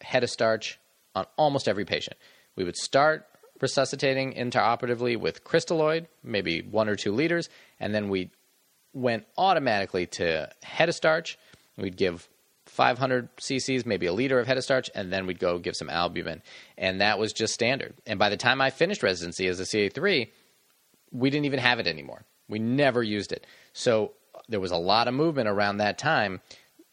Hetastarch 0.03 0.75
on 1.15 1.25
almost 1.37 1.67
every 1.67 1.85
patient. 1.85 2.17
We 2.55 2.63
would 2.63 2.77
start 2.77 3.25
resuscitating 3.61 4.33
interoperatively 4.33 5.17
with 5.17 5.43
crystalloid, 5.43 6.07
maybe 6.23 6.61
one 6.61 6.89
or 6.89 6.95
two 6.95 7.13
liters, 7.13 7.49
and 7.79 7.95
then 7.95 8.09
we 8.09 8.29
went 8.93 9.25
automatically 9.37 10.05
to 10.05 10.49
Hetastarch. 10.63 11.37
We'd 11.77 11.97
give 11.97 12.27
500 12.65 13.35
cc's, 13.37 13.85
maybe 13.85 14.05
a 14.05 14.13
liter 14.13 14.39
of 14.39 14.47
Hetastarch, 14.47 14.89
and 14.93 15.11
then 15.11 15.25
we'd 15.25 15.39
go 15.39 15.59
give 15.59 15.75
some 15.75 15.89
albumin. 15.89 16.41
And 16.77 17.01
that 17.01 17.19
was 17.19 17.33
just 17.33 17.53
standard. 17.53 17.93
And 18.05 18.19
by 18.19 18.29
the 18.29 18.37
time 18.37 18.61
I 18.61 18.69
finished 18.69 19.01
residency 19.01 19.47
as 19.47 19.59
a 19.59 19.63
CA3, 19.63 20.29
we 21.11 21.29
didn't 21.29 21.45
even 21.45 21.59
have 21.59 21.79
it 21.79 21.87
anymore. 21.87 22.25
We 22.49 22.59
never 22.59 23.01
used 23.01 23.31
it. 23.31 23.45
So 23.71 24.13
there 24.49 24.59
was 24.59 24.71
a 24.71 24.77
lot 24.77 25.07
of 25.07 25.13
movement 25.13 25.47
around 25.47 25.77
that 25.77 25.97
time 25.97 26.41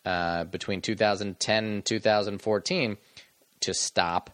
uh, 0.05 0.45
between 0.45 0.81
2010 0.81 1.65
and 1.65 1.85
2014 1.85 2.97
to 3.61 3.75
stop 3.75 4.31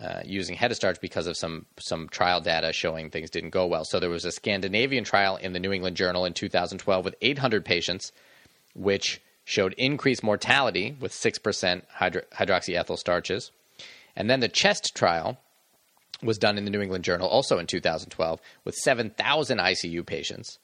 uh, 0.00 0.20
using 0.24 0.56
Hetastarch 0.56 1.00
because 1.00 1.26
of 1.26 1.36
some 1.36 1.66
some 1.78 2.08
trial 2.08 2.40
data 2.40 2.72
showing 2.72 3.10
things 3.10 3.28
didn't 3.28 3.50
go 3.50 3.66
well. 3.66 3.84
So 3.84 3.98
there 3.98 4.08
was 4.08 4.24
a 4.24 4.30
Scandinavian 4.30 5.04
trial 5.04 5.36
in 5.36 5.52
the 5.52 5.58
New 5.58 5.72
England 5.72 5.96
Journal 5.96 6.24
in 6.24 6.32
2012 6.32 7.04
with 7.04 7.16
800 7.20 7.64
patients, 7.64 8.12
which 8.74 9.20
showed 9.44 9.74
increased 9.76 10.22
mortality 10.22 10.96
with 11.00 11.12
6% 11.12 11.82
hydro- 11.88 12.22
hydroxyethyl 12.32 12.98
starches. 12.98 13.50
And 14.14 14.30
then 14.30 14.40
the 14.40 14.48
CHEST 14.48 14.92
trial 14.94 15.38
was 16.22 16.38
done 16.38 16.56
in 16.56 16.64
the 16.64 16.70
New 16.70 16.80
England 16.80 17.04
Journal 17.04 17.28
also 17.28 17.58
in 17.58 17.66
2012 17.66 18.40
with 18.64 18.74
7,000 18.76 19.58
ICU 19.58 20.06
patients. 20.06 20.58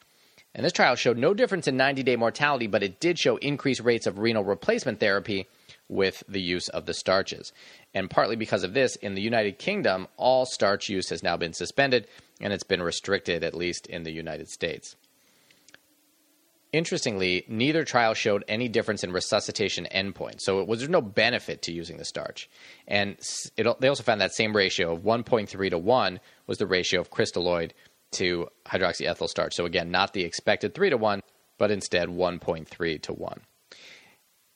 And 0.57 0.65
this 0.65 0.73
trial 0.73 0.97
showed 0.97 1.19
no 1.19 1.35
difference 1.35 1.69
in 1.69 1.77
90 1.77 2.03
day 2.03 2.17
mortality, 2.17 2.67
but 2.67 2.83
it 2.83 2.99
did 2.99 3.19
show 3.19 3.37
increased 3.37 3.83
rates 3.83 4.07
of 4.07 4.19
renal 4.19 4.43
replacement 4.43 5.01
therapy 5.01 5.47
with 5.87 6.25
the 6.29 6.41
use 6.41 6.69
of 6.71 6.87
the 6.87 6.95
starches. 6.95 7.53
And 7.95 8.09
partly 8.09 8.37
because 8.37 8.65
of 8.65 8.73
this, 8.73 8.97
in 8.97 9.15
the 9.15 9.21
United 9.21 9.59
Kingdom, 9.59 10.09
all 10.17 10.47
starch 10.47 10.89
use 10.89 11.11
has 11.11 11.23
now 11.23 11.37
been 11.37 11.53
suspended 11.53 12.09
and 12.41 12.55
it's 12.55 12.65
been 12.65 12.83
restricted, 12.83 13.45
at 13.45 13.55
least 13.55 13.87
in 13.87 14.03
the 14.03 14.11
United 14.11 14.49
States. 14.49 14.97
Interestingly, 16.73 17.45
neither 17.49 17.85
trial 17.85 18.15
showed 18.15 18.43
any 18.49 18.69
difference 18.69 19.05
in 19.05 19.13
resuscitation 19.13 19.87
endpoints, 19.95 20.41
so 20.41 20.61
it 20.61 20.67
was 20.67 20.81
there's 20.81 20.91
no 20.91 21.01
benefit 21.01 21.63
to 21.63 21.73
using 21.73 21.97
the 21.97 22.05
starch. 22.05 22.51
And 22.89 23.17
it, 23.57 23.81
they 23.81 23.89
also 23.89 24.03
found 24.03 24.21
that 24.21 24.35
same 24.35 24.55
ratio 24.55 24.93
of 24.93 25.03
1.3 25.03 25.71
to 25.71 25.79
1 25.79 26.21
was 26.47 26.59
the 26.59 26.67
ratio 26.67 27.01
of 27.01 27.11
crystalloid 27.11 27.71
to 28.13 28.49
hydroxyethyl 28.67 29.29
starch. 29.29 29.55
So 29.55 29.65
again, 29.65 29.91
not 29.91 30.13
the 30.13 30.25
expected 30.25 30.75
3 30.75 30.91
to 30.91 30.97
1, 30.97 31.23
but 31.59 31.71
instead 31.71 32.09
1.3 32.09 33.03
to 33.03 33.13
1 33.13 33.41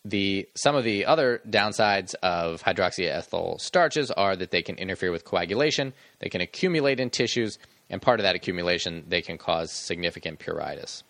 the 0.05 0.49
some 0.55 0.77
of 0.77 0.85
the 0.85 1.05
other 1.05 1.43
downsides 1.49 2.15
of 2.23 2.63
hydroxyethyl 2.63 3.61
starches 3.61 4.11
are 4.11 4.35
that 4.35 4.51
they 4.51 4.63
can 4.63 4.77
interfere 4.77 5.11
with 5.11 5.25
coagulation, 5.25 5.93
they 6.21 6.29
can 6.29 6.41
accumulate 6.41 7.01
in 7.01 7.11
tissues, 7.11 7.59
and 7.91 8.01
part 8.01 8.21
of 8.21 8.25
that 8.25 8.35
accumulation 8.35 9.05
they 9.09 9.21
can 9.21 9.37
cause 9.37 9.71
significant 9.73 10.39
pruritus. 10.39 11.03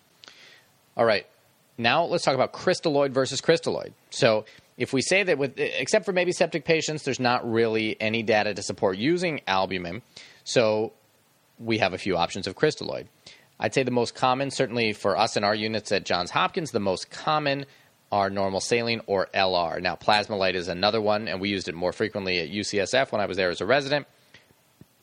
All 0.97 1.05
right, 1.05 1.25
now 1.77 2.03
let's 2.03 2.23
talk 2.23 2.35
about 2.35 2.51
crystalloid 2.51 3.11
versus 3.11 3.39
crystalloid. 3.39 3.93
So 4.09 4.45
if 4.77 4.91
we 4.91 5.01
say 5.01 5.23
that 5.23 5.37
with 5.37 5.57
except 5.57 6.03
for 6.03 6.11
maybe 6.11 6.33
septic 6.33 6.65
patients, 6.65 7.03
there's 7.03 7.19
not 7.19 7.49
really 7.49 7.99
any 8.01 8.23
data 8.23 8.53
to 8.53 8.61
support 8.61 8.97
using 8.97 9.39
albumin, 9.47 10.01
so 10.43 10.91
we 11.61 11.77
have 11.77 11.93
a 11.93 11.97
few 11.97 12.17
options 12.17 12.47
of 12.47 12.55
crystalloid. 12.55 13.07
I'd 13.59 13.73
say 13.73 13.83
the 13.83 13.91
most 13.91 14.15
common, 14.15 14.49
certainly 14.49 14.93
for 14.93 15.15
us 15.15 15.37
in 15.37 15.43
our 15.43 15.53
units 15.53 15.91
at 15.91 16.03
Johns 16.03 16.31
Hopkins, 16.31 16.71
the 16.71 16.79
most 16.79 17.11
common 17.11 17.65
are 18.11 18.29
normal 18.29 18.59
saline 18.59 19.01
or 19.05 19.29
LR. 19.33 19.81
Now, 19.81 19.95
Plasma-Lyte 19.95 20.55
is 20.55 20.67
another 20.67 20.99
one, 20.99 21.27
and 21.27 21.39
we 21.39 21.49
used 21.49 21.69
it 21.69 21.75
more 21.75 21.93
frequently 21.93 22.39
at 22.39 22.49
UCSF 22.49 23.11
when 23.11 23.21
I 23.21 23.25
was 23.25 23.37
there 23.37 23.49
as 23.49 23.61
a 23.61 23.65
resident, 23.65 24.07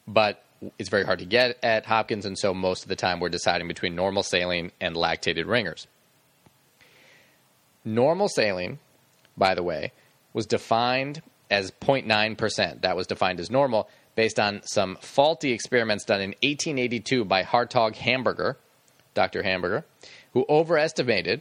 but 0.06 0.44
it's 0.78 0.88
very 0.88 1.04
hard 1.04 1.20
to 1.20 1.24
get 1.24 1.56
at 1.62 1.86
Hopkins, 1.86 2.26
and 2.26 2.36
so 2.36 2.52
most 2.52 2.82
of 2.82 2.88
the 2.88 2.96
time 2.96 3.20
we're 3.20 3.28
deciding 3.28 3.68
between 3.68 3.94
normal 3.94 4.22
saline 4.22 4.72
and 4.80 4.96
lactated 4.96 5.46
ringers. 5.46 5.86
Normal 7.84 8.28
saline, 8.28 8.78
by 9.36 9.54
the 9.54 9.62
way, 9.62 9.92
was 10.34 10.46
defined 10.46 11.22
as 11.50 11.70
0.9%. 11.70 12.82
That 12.82 12.96
was 12.96 13.06
defined 13.06 13.40
as 13.40 13.50
normal 13.50 13.88
based 14.18 14.40
on 14.40 14.60
some 14.64 14.96
faulty 14.96 15.52
experiments 15.52 16.04
done 16.04 16.20
in 16.20 16.30
1882 16.42 17.24
by 17.24 17.44
Hartog 17.44 17.94
Hamburger, 17.94 18.58
Dr. 19.14 19.44
Hamburger, 19.44 19.84
who 20.32 20.44
overestimated 20.48 21.40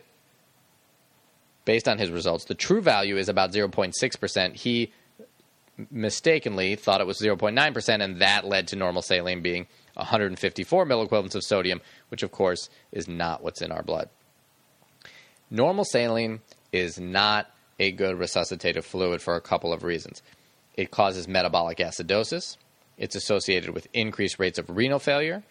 based 1.65 1.87
on 1.87 1.97
his 1.97 2.11
results. 2.11 2.45
The 2.45 2.53
true 2.53 2.79
value 2.79 3.17
is 3.17 3.29
about 3.29 3.51
0.6%. 3.51 4.55
He 4.57 4.93
mistakenly 5.89 6.75
thought 6.75 7.01
it 7.01 7.07
was 7.07 7.19
0.9%, 7.19 8.03
and 8.03 8.21
that 8.21 8.45
led 8.45 8.67
to 8.67 8.75
normal 8.75 9.01
saline 9.01 9.41
being 9.41 9.65
154 9.95 10.85
milliequivalents 10.85 11.33
of 11.33 11.43
sodium, 11.43 11.81
which 12.09 12.21
of 12.21 12.31
course 12.31 12.69
is 12.91 13.07
not 13.07 13.41
what's 13.41 13.63
in 13.63 13.71
our 13.71 13.81
blood. 13.81 14.07
Normal 15.49 15.83
saline 15.83 16.41
is 16.71 16.99
not 16.99 17.49
a 17.79 17.91
good 17.91 18.19
resuscitative 18.19 18.83
fluid 18.83 19.23
for 19.23 19.35
a 19.35 19.41
couple 19.41 19.73
of 19.73 19.83
reasons. 19.83 20.21
It 20.75 20.91
causes 20.91 21.27
metabolic 21.27 21.79
acidosis, 21.79 22.57
it's 22.97 23.15
associated 23.15 23.71
with 23.71 23.87
increased 23.93 24.39
rates 24.39 24.59
of 24.59 24.69
renal 24.69 24.99
failure, 24.99 25.43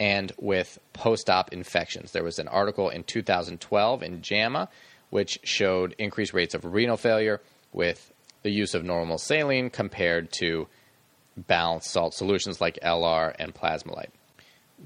and 0.00 0.32
with 0.38 0.78
post 0.92 1.30
op 1.30 1.52
infections. 1.52 2.12
There 2.12 2.24
was 2.24 2.38
an 2.38 2.48
article 2.48 2.88
in 2.88 3.04
2012 3.04 4.02
in 4.02 4.22
JAMA 4.22 4.68
which 5.10 5.38
showed 5.44 5.94
increased 5.96 6.34
rates 6.34 6.54
of 6.54 6.64
renal 6.64 6.96
failure 6.96 7.40
with 7.72 8.12
the 8.42 8.50
use 8.50 8.74
of 8.74 8.84
normal 8.84 9.16
saline 9.16 9.70
compared 9.70 10.32
to 10.32 10.66
balanced 11.36 11.90
salt 11.90 12.14
solutions 12.14 12.60
like 12.60 12.78
LR 12.82 13.32
and 13.38 13.54
Plasma-Lyte. 13.54 14.12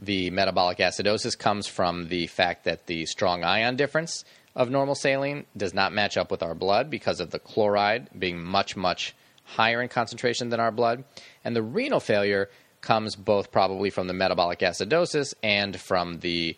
The 0.02 0.28
metabolic 0.28 0.78
acidosis 0.78 1.36
comes 1.36 1.66
from 1.66 2.08
the 2.08 2.26
fact 2.26 2.64
that 2.64 2.86
the 2.86 3.06
strong 3.06 3.42
ion 3.42 3.76
difference 3.76 4.24
of 4.54 4.70
normal 4.70 4.94
saline 4.94 5.46
does 5.56 5.72
not 5.72 5.94
match 5.94 6.18
up 6.18 6.30
with 6.30 6.42
our 6.42 6.54
blood 6.54 6.90
because 6.90 7.20
of 7.20 7.30
the 7.30 7.38
chloride 7.38 8.08
being 8.18 8.42
much, 8.42 8.76
much 8.76 9.14
higher 9.48 9.80
in 9.80 9.88
concentration 9.88 10.50
than 10.50 10.60
our 10.60 10.70
blood. 10.70 11.04
And 11.44 11.56
the 11.56 11.62
renal 11.62 12.00
failure 12.00 12.50
comes 12.80 13.16
both 13.16 13.50
probably 13.50 13.90
from 13.90 14.06
the 14.06 14.14
metabolic 14.14 14.60
acidosis 14.60 15.34
and 15.42 15.80
from 15.80 16.20
the 16.20 16.56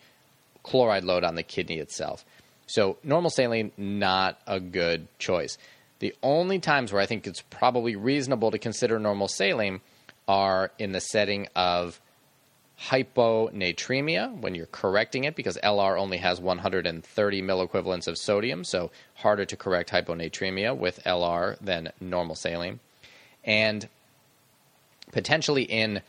chloride 0.62 1.04
load 1.04 1.24
on 1.24 1.36
the 1.36 1.42
kidney 1.42 1.78
itself. 1.78 2.24
So 2.66 2.98
normal 3.02 3.30
saline, 3.30 3.72
not 3.76 4.38
a 4.46 4.60
good 4.60 5.08
choice. 5.18 5.56
The 6.00 6.14
only 6.22 6.58
times 6.58 6.92
where 6.92 7.02
I 7.02 7.06
think 7.06 7.26
it's 7.26 7.42
probably 7.42 7.96
reasonable 7.96 8.50
to 8.50 8.58
consider 8.58 8.98
normal 8.98 9.28
saline 9.28 9.80
are 10.28 10.70
in 10.78 10.92
the 10.92 11.00
setting 11.00 11.48
of 11.56 12.00
hyponatremia 12.88 14.34
when 14.40 14.54
you're 14.54 14.66
correcting 14.66 15.24
it 15.24 15.36
because 15.36 15.58
LR 15.62 15.98
only 15.98 16.16
has 16.16 16.40
130 16.40 17.42
milliequivalents 17.42 18.08
of 18.08 18.16
sodium, 18.16 18.64
so 18.64 18.90
harder 19.16 19.44
to 19.44 19.56
correct 19.56 19.90
hyponatremia 19.90 20.76
with 20.76 21.02
LR 21.04 21.58
than 21.60 21.92
normal 22.00 22.34
saline. 22.34 22.80
And 23.44 23.88
potentially 25.12 25.64
in 25.64 26.00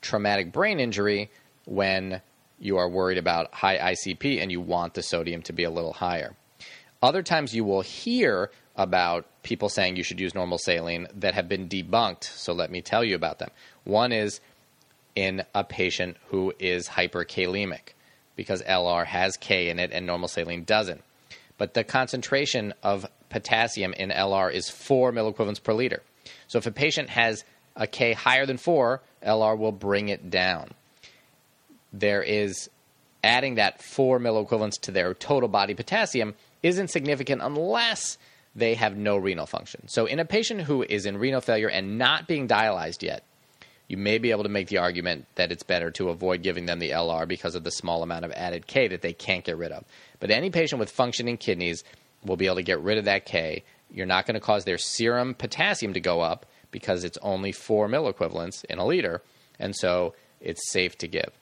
traumatic 0.00 0.50
brain 0.52 0.80
injury 0.80 1.30
when 1.66 2.22
you 2.58 2.78
are 2.78 2.88
worried 2.88 3.18
about 3.18 3.52
high 3.52 3.78
ICP 3.78 4.40
and 4.40 4.50
you 4.50 4.60
want 4.60 4.94
the 4.94 5.02
sodium 5.02 5.42
to 5.42 5.52
be 5.52 5.64
a 5.64 5.70
little 5.70 5.92
higher. 5.92 6.34
Other 7.02 7.22
times 7.22 7.54
you 7.54 7.64
will 7.64 7.80
hear 7.80 8.50
about 8.76 9.26
people 9.42 9.68
saying 9.68 9.96
you 9.96 10.02
should 10.02 10.20
use 10.20 10.34
normal 10.34 10.58
saline 10.58 11.06
that 11.14 11.34
have 11.34 11.48
been 11.48 11.68
debunked. 11.68 12.24
So 12.24 12.52
let 12.52 12.70
me 12.70 12.80
tell 12.80 13.04
you 13.04 13.14
about 13.14 13.38
them. 13.38 13.50
One 13.84 14.12
is 14.12 14.40
in 15.14 15.44
a 15.54 15.64
patient 15.64 16.16
who 16.28 16.52
is 16.58 16.88
hyperkalemic 16.88 17.94
because 18.36 18.62
LR 18.62 19.04
has 19.04 19.36
K 19.36 19.68
in 19.68 19.78
it 19.78 19.90
and 19.92 20.06
normal 20.06 20.28
saline 20.28 20.64
doesn't. 20.64 21.02
But 21.58 21.74
the 21.74 21.84
concentration 21.84 22.72
of 22.82 23.06
potassium 23.28 23.92
in 23.92 24.10
LR 24.10 24.52
is 24.52 24.70
4 24.70 25.12
milliequivalents 25.12 25.62
per 25.62 25.72
liter. 25.74 26.02
So 26.48 26.58
if 26.58 26.66
a 26.66 26.70
patient 26.70 27.10
has 27.10 27.44
a 27.76 27.86
K 27.86 28.12
higher 28.12 28.46
than 28.46 28.56
4, 28.56 29.02
LR 29.26 29.58
will 29.58 29.72
bring 29.72 30.08
it 30.08 30.30
down. 30.30 30.70
There 31.92 32.22
is 32.22 32.70
adding 33.22 33.56
that 33.56 33.82
4 33.82 34.18
milliequivalents 34.18 34.80
to 34.82 34.90
their 34.90 35.12
total 35.14 35.48
body 35.48 35.74
potassium 35.74 36.34
isn't 36.62 36.88
significant 36.88 37.42
unless 37.42 38.16
they 38.54 38.74
have 38.74 38.96
no 38.96 39.16
renal 39.16 39.46
function. 39.46 39.86
So 39.86 40.06
in 40.06 40.18
a 40.18 40.24
patient 40.24 40.62
who 40.62 40.82
is 40.82 41.06
in 41.06 41.18
renal 41.18 41.40
failure 41.40 41.68
and 41.68 41.98
not 41.98 42.26
being 42.26 42.48
dialyzed 42.48 43.02
yet, 43.02 43.22
you 43.90 43.96
may 43.96 44.18
be 44.18 44.30
able 44.30 44.44
to 44.44 44.48
make 44.48 44.68
the 44.68 44.78
argument 44.78 45.26
that 45.34 45.50
it's 45.50 45.64
better 45.64 45.90
to 45.90 46.10
avoid 46.10 46.44
giving 46.44 46.66
them 46.66 46.78
the 46.78 46.90
LR 46.90 47.26
because 47.26 47.56
of 47.56 47.64
the 47.64 47.72
small 47.72 48.04
amount 48.04 48.24
of 48.24 48.30
added 48.30 48.68
K 48.68 48.86
that 48.86 49.02
they 49.02 49.12
can't 49.12 49.44
get 49.44 49.58
rid 49.58 49.72
of. 49.72 49.84
But 50.20 50.30
any 50.30 50.48
patient 50.50 50.78
with 50.78 50.92
functioning 50.92 51.36
kidneys 51.36 51.82
will 52.24 52.36
be 52.36 52.46
able 52.46 52.56
to 52.56 52.62
get 52.62 52.78
rid 52.78 52.98
of 52.98 53.06
that 53.06 53.26
K. 53.26 53.64
You're 53.90 54.06
not 54.06 54.26
going 54.26 54.34
to 54.34 54.40
cause 54.40 54.64
their 54.64 54.78
serum 54.78 55.34
potassium 55.34 55.94
to 55.94 56.00
go 56.00 56.20
up 56.20 56.46
because 56.70 57.02
it's 57.02 57.18
only 57.20 57.50
4 57.50 57.88
milliequivalents 57.88 58.64
in 58.66 58.78
a 58.78 58.86
liter, 58.86 59.22
and 59.58 59.74
so 59.74 60.14
it's 60.40 60.70
safe 60.70 60.96
to 60.98 61.08
give. 61.08 61.32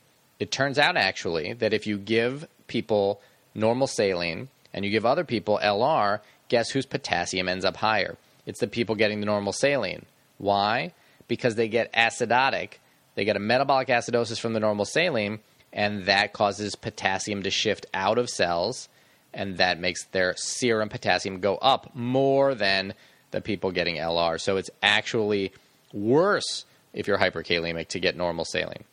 It 0.40 0.50
turns 0.50 0.78
out 0.78 0.96
actually 0.96 1.52
that 1.52 1.74
if 1.74 1.86
you 1.86 1.98
give 1.98 2.48
people 2.66 3.20
normal 3.54 3.88
saline 3.88 4.48
and 4.72 4.86
you 4.86 4.90
give 4.90 5.04
other 5.04 5.24
people 5.24 5.60
LR, 5.62 6.20
guess 6.48 6.70
whose 6.70 6.86
potassium 6.86 7.46
ends 7.46 7.66
up 7.66 7.76
higher? 7.76 8.16
It's 8.46 8.60
the 8.60 8.68
people 8.68 8.94
getting 8.94 9.20
the 9.20 9.26
normal 9.26 9.52
saline. 9.52 10.06
Why? 10.38 10.92
Because 11.28 11.54
they 11.54 11.68
get 11.68 11.92
acidotic. 11.92 12.74
They 13.14 13.24
get 13.24 13.36
a 13.36 13.40
metabolic 13.40 13.88
acidosis 13.88 14.40
from 14.40 14.54
the 14.54 14.60
normal 14.60 14.84
saline, 14.84 15.40
and 15.72 16.06
that 16.06 16.32
causes 16.32 16.74
potassium 16.74 17.42
to 17.42 17.50
shift 17.50 17.86
out 17.94 18.18
of 18.18 18.28
cells, 18.28 18.88
and 19.34 19.58
that 19.58 19.78
makes 19.78 20.04
their 20.06 20.34
serum 20.36 20.88
potassium 20.88 21.40
go 21.40 21.56
up 21.56 21.94
more 21.94 22.54
than 22.54 22.94
the 23.30 23.40
people 23.40 23.70
getting 23.70 23.96
LR. 23.96 24.40
So 24.40 24.56
it's 24.56 24.70
actually 24.82 25.52
worse 25.92 26.64
if 26.92 27.06
you're 27.06 27.18
hyperkalemic 27.18 27.88
to 27.88 28.00
get 28.00 28.16
normal 28.16 28.44
saline. 28.44 28.84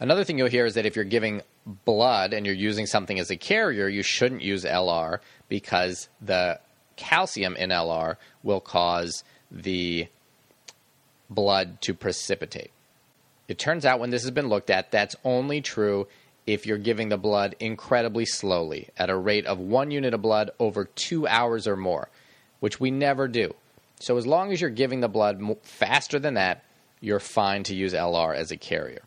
Another 0.00 0.24
thing 0.24 0.38
you'll 0.38 0.48
hear 0.48 0.66
is 0.66 0.74
that 0.74 0.86
if 0.86 0.96
you're 0.96 1.04
giving 1.04 1.42
blood 1.84 2.32
and 2.32 2.44
you're 2.44 2.54
using 2.54 2.86
something 2.86 3.18
as 3.18 3.30
a 3.30 3.36
carrier, 3.36 3.88
you 3.88 4.02
shouldn't 4.02 4.42
use 4.42 4.64
LR 4.64 5.20
because 5.48 6.08
the 6.20 6.58
calcium 6.96 7.56
in 7.56 7.70
LR 7.70 8.16
will 8.42 8.60
cause 8.60 9.24
the 9.50 10.08
blood 11.30 11.80
to 11.82 11.94
precipitate. 11.94 12.70
It 13.48 13.58
turns 13.58 13.84
out 13.84 14.00
when 14.00 14.10
this 14.10 14.22
has 14.22 14.30
been 14.30 14.48
looked 14.48 14.70
at, 14.70 14.90
that's 14.90 15.16
only 15.24 15.60
true 15.60 16.06
if 16.46 16.66
you're 16.66 16.78
giving 16.78 17.08
the 17.08 17.16
blood 17.16 17.56
incredibly 17.58 18.24
slowly 18.24 18.88
at 18.96 19.10
a 19.10 19.16
rate 19.16 19.46
of 19.46 19.58
one 19.58 19.90
unit 19.90 20.14
of 20.14 20.22
blood 20.22 20.50
over 20.58 20.84
two 20.84 21.26
hours 21.26 21.66
or 21.66 21.76
more, 21.76 22.08
which 22.60 22.80
we 22.80 22.90
never 22.90 23.28
do. 23.28 23.54
So, 24.00 24.16
as 24.16 24.26
long 24.26 24.52
as 24.52 24.60
you're 24.60 24.70
giving 24.70 25.00
the 25.00 25.08
blood 25.08 25.40
faster 25.62 26.18
than 26.18 26.34
that, 26.34 26.64
you're 27.00 27.20
fine 27.20 27.62
to 27.64 27.74
use 27.74 27.94
LR 27.94 28.34
as 28.34 28.50
a 28.50 28.56
carrier. 28.56 29.02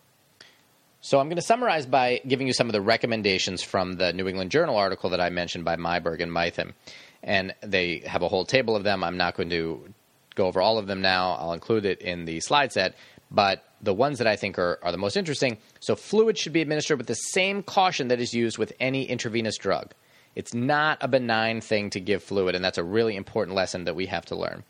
So, 1.01 1.19
I'm 1.19 1.27
going 1.27 1.35
to 1.35 1.41
summarize 1.41 1.85
by 1.85 2.21
giving 2.27 2.47
you 2.47 2.53
some 2.53 2.67
of 2.67 2.73
the 2.73 2.81
recommendations 2.81 3.61
from 3.61 3.97
the 3.97 4.13
New 4.13 4.27
England 4.27 4.51
Journal 4.51 4.75
article 4.75 5.11
that 5.11 5.21
I 5.21 5.29
mentioned 5.29 5.65
by 5.65 5.75
Myburgh 5.75 6.21
and 6.21 6.31
Mythen. 6.31 6.73
And 7.21 7.53
they 7.61 7.99
have 7.99 8.21
a 8.21 8.27
whole 8.27 8.45
table 8.45 8.75
of 8.75 8.83
them. 8.83 9.03
I'm 9.03 9.17
not 9.17 9.35
going 9.35 9.49
to 9.49 9.93
go 10.37 10.45
over 10.47 10.61
all 10.61 10.77
of 10.77 10.87
them 10.87 11.01
now. 11.01 11.33
I'll 11.33 11.53
include 11.53 11.85
it 11.85 12.01
in 12.01 12.23
the 12.23 12.39
slide 12.39 12.71
set. 12.71 12.95
But 13.29 13.65
the 13.81 13.93
ones 13.93 14.19
that 14.19 14.27
I 14.27 14.37
think 14.37 14.57
are, 14.57 14.79
are 14.81 14.93
the 14.93 14.97
most 14.97 15.17
interesting 15.17 15.57
so, 15.81 15.95
fluid 15.95 16.37
should 16.37 16.53
be 16.53 16.61
administered 16.61 16.97
with 16.97 17.07
the 17.07 17.15
same 17.15 17.61
caution 17.61 18.07
that 18.07 18.21
is 18.21 18.33
used 18.33 18.57
with 18.57 18.71
any 18.79 19.03
intravenous 19.03 19.57
drug. 19.57 19.93
It's 20.35 20.53
not 20.53 20.99
a 21.01 21.07
benign 21.07 21.61
thing 21.61 21.89
to 21.89 21.99
give 21.99 22.23
fluid, 22.23 22.55
and 22.55 22.63
that's 22.63 22.77
a 22.77 22.83
really 22.83 23.15
important 23.15 23.55
lesson 23.55 23.85
that 23.85 23.95
we 23.95 24.05
have 24.05 24.25
to 24.27 24.35
learn. 24.35 24.63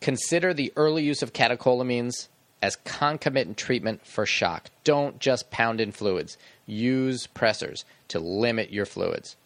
Consider 0.00 0.54
the 0.54 0.72
early 0.76 1.02
use 1.02 1.22
of 1.22 1.32
catecholamines 1.32 2.28
as 2.60 2.76
concomitant 2.76 3.56
treatment 3.56 4.06
for 4.06 4.26
shock. 4.26 4.68
Don't 4.84 5.18
just 5.18 5.50
pound 5.50 5.80
in 5.80 5.90
fluids, 5.90 6.36
use 6.66 7.26
pressors 7.26 7.84
to 8.08 8.20
limit 8.20 8.70
your 8.70 8.86
fluids. 8.86 9.36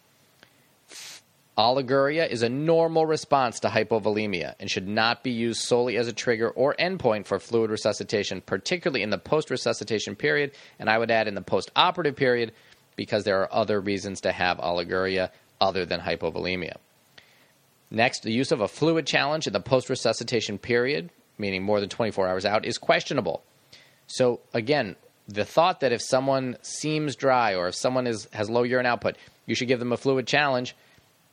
Oliguria 1.57 2.27
is 2.27 2.41
a 2.41 2.49
normal 2.49 3.05
response 3.05 3.59
to 3.59 3.67
hypovolemia 3.67 4.55
and 4.59 4.71
should 4.71 4.87
not 4.87 5.23
be 5.23 5.29
used 5.29 5.61
solely 5.61 5.97
as 5.97 6.07
a 6.07 6.13
trigger 6.13 6.49
or 6.49 6.73
endpoint 6.79 7.27
for 7.27 7.39
fluid 7.39 7.69
resuscitation, 7.69 8.41
particularly 8.41 9.03
in 9.03 9.11
the 9.11 9.19
post 9.19 9.51
resuscitation 9.51 10.15
period, 10.15 10.51
and 10.79 10.89
I 10.89 10.97
would 10.97 11.11
add 11.11 11.27
in 11.27 11.35
the 11.35 11.41
post 11.41 11.69
operative 11.75 12.15
period 12.15 12.53
because 12.95 13.23
there 13.23 13.41
are 13.41 13.53
other 13.53 13.79
reasons 13.79 14.21
to 14.21 14.31
have 14.31 14.57
oliguria 14.57 15.29
other 15.61 15.85
than 15.85 15.99
hypovolemia. 15.99 16.77
Next, 17.91 18.23
the 18.23 18.33
use 18.33 18.51
of 18.51 18.59
a 18.59 18.67
fluid 18.67 19.05
challenge 19.05 19.45
in 19.45 19.53
the 19.53 19.59
post 19.59 19.91
resuscitation 19.91 20.57
period, 20.57 21.11
meaning 21.37 21.61
more 21.61 21.79
than 21.79 21.89
24 21.89 22.27
hours 22.27 22.45
out, 22.45 22.65
is 22.65 22.79
questionable. 22.79 23.43
So, 24.07 24.39
again, 24.55 24.95
the 25.27 25.45
thought 25.45 25.81
that 25.81 25.91
if 25.91 26.01
someone 26.01 26.57
seems 26.63 27.15
dry 27.15 27.53
or 27.53 27.67
if 27.67 27.75
someone 27.75 28.07
is, 28.07 28.27
has 28.33 28.49
low 28.49 28.63
urine 28.63 28.87
output, 28.87 29.17
you 29.45 29.53
should 29.53 29.67
give 29.67 29.79
them 29.79 29.91
a 29.91 29.97
fluid 29.97 30.25
challenge 30.25 30.75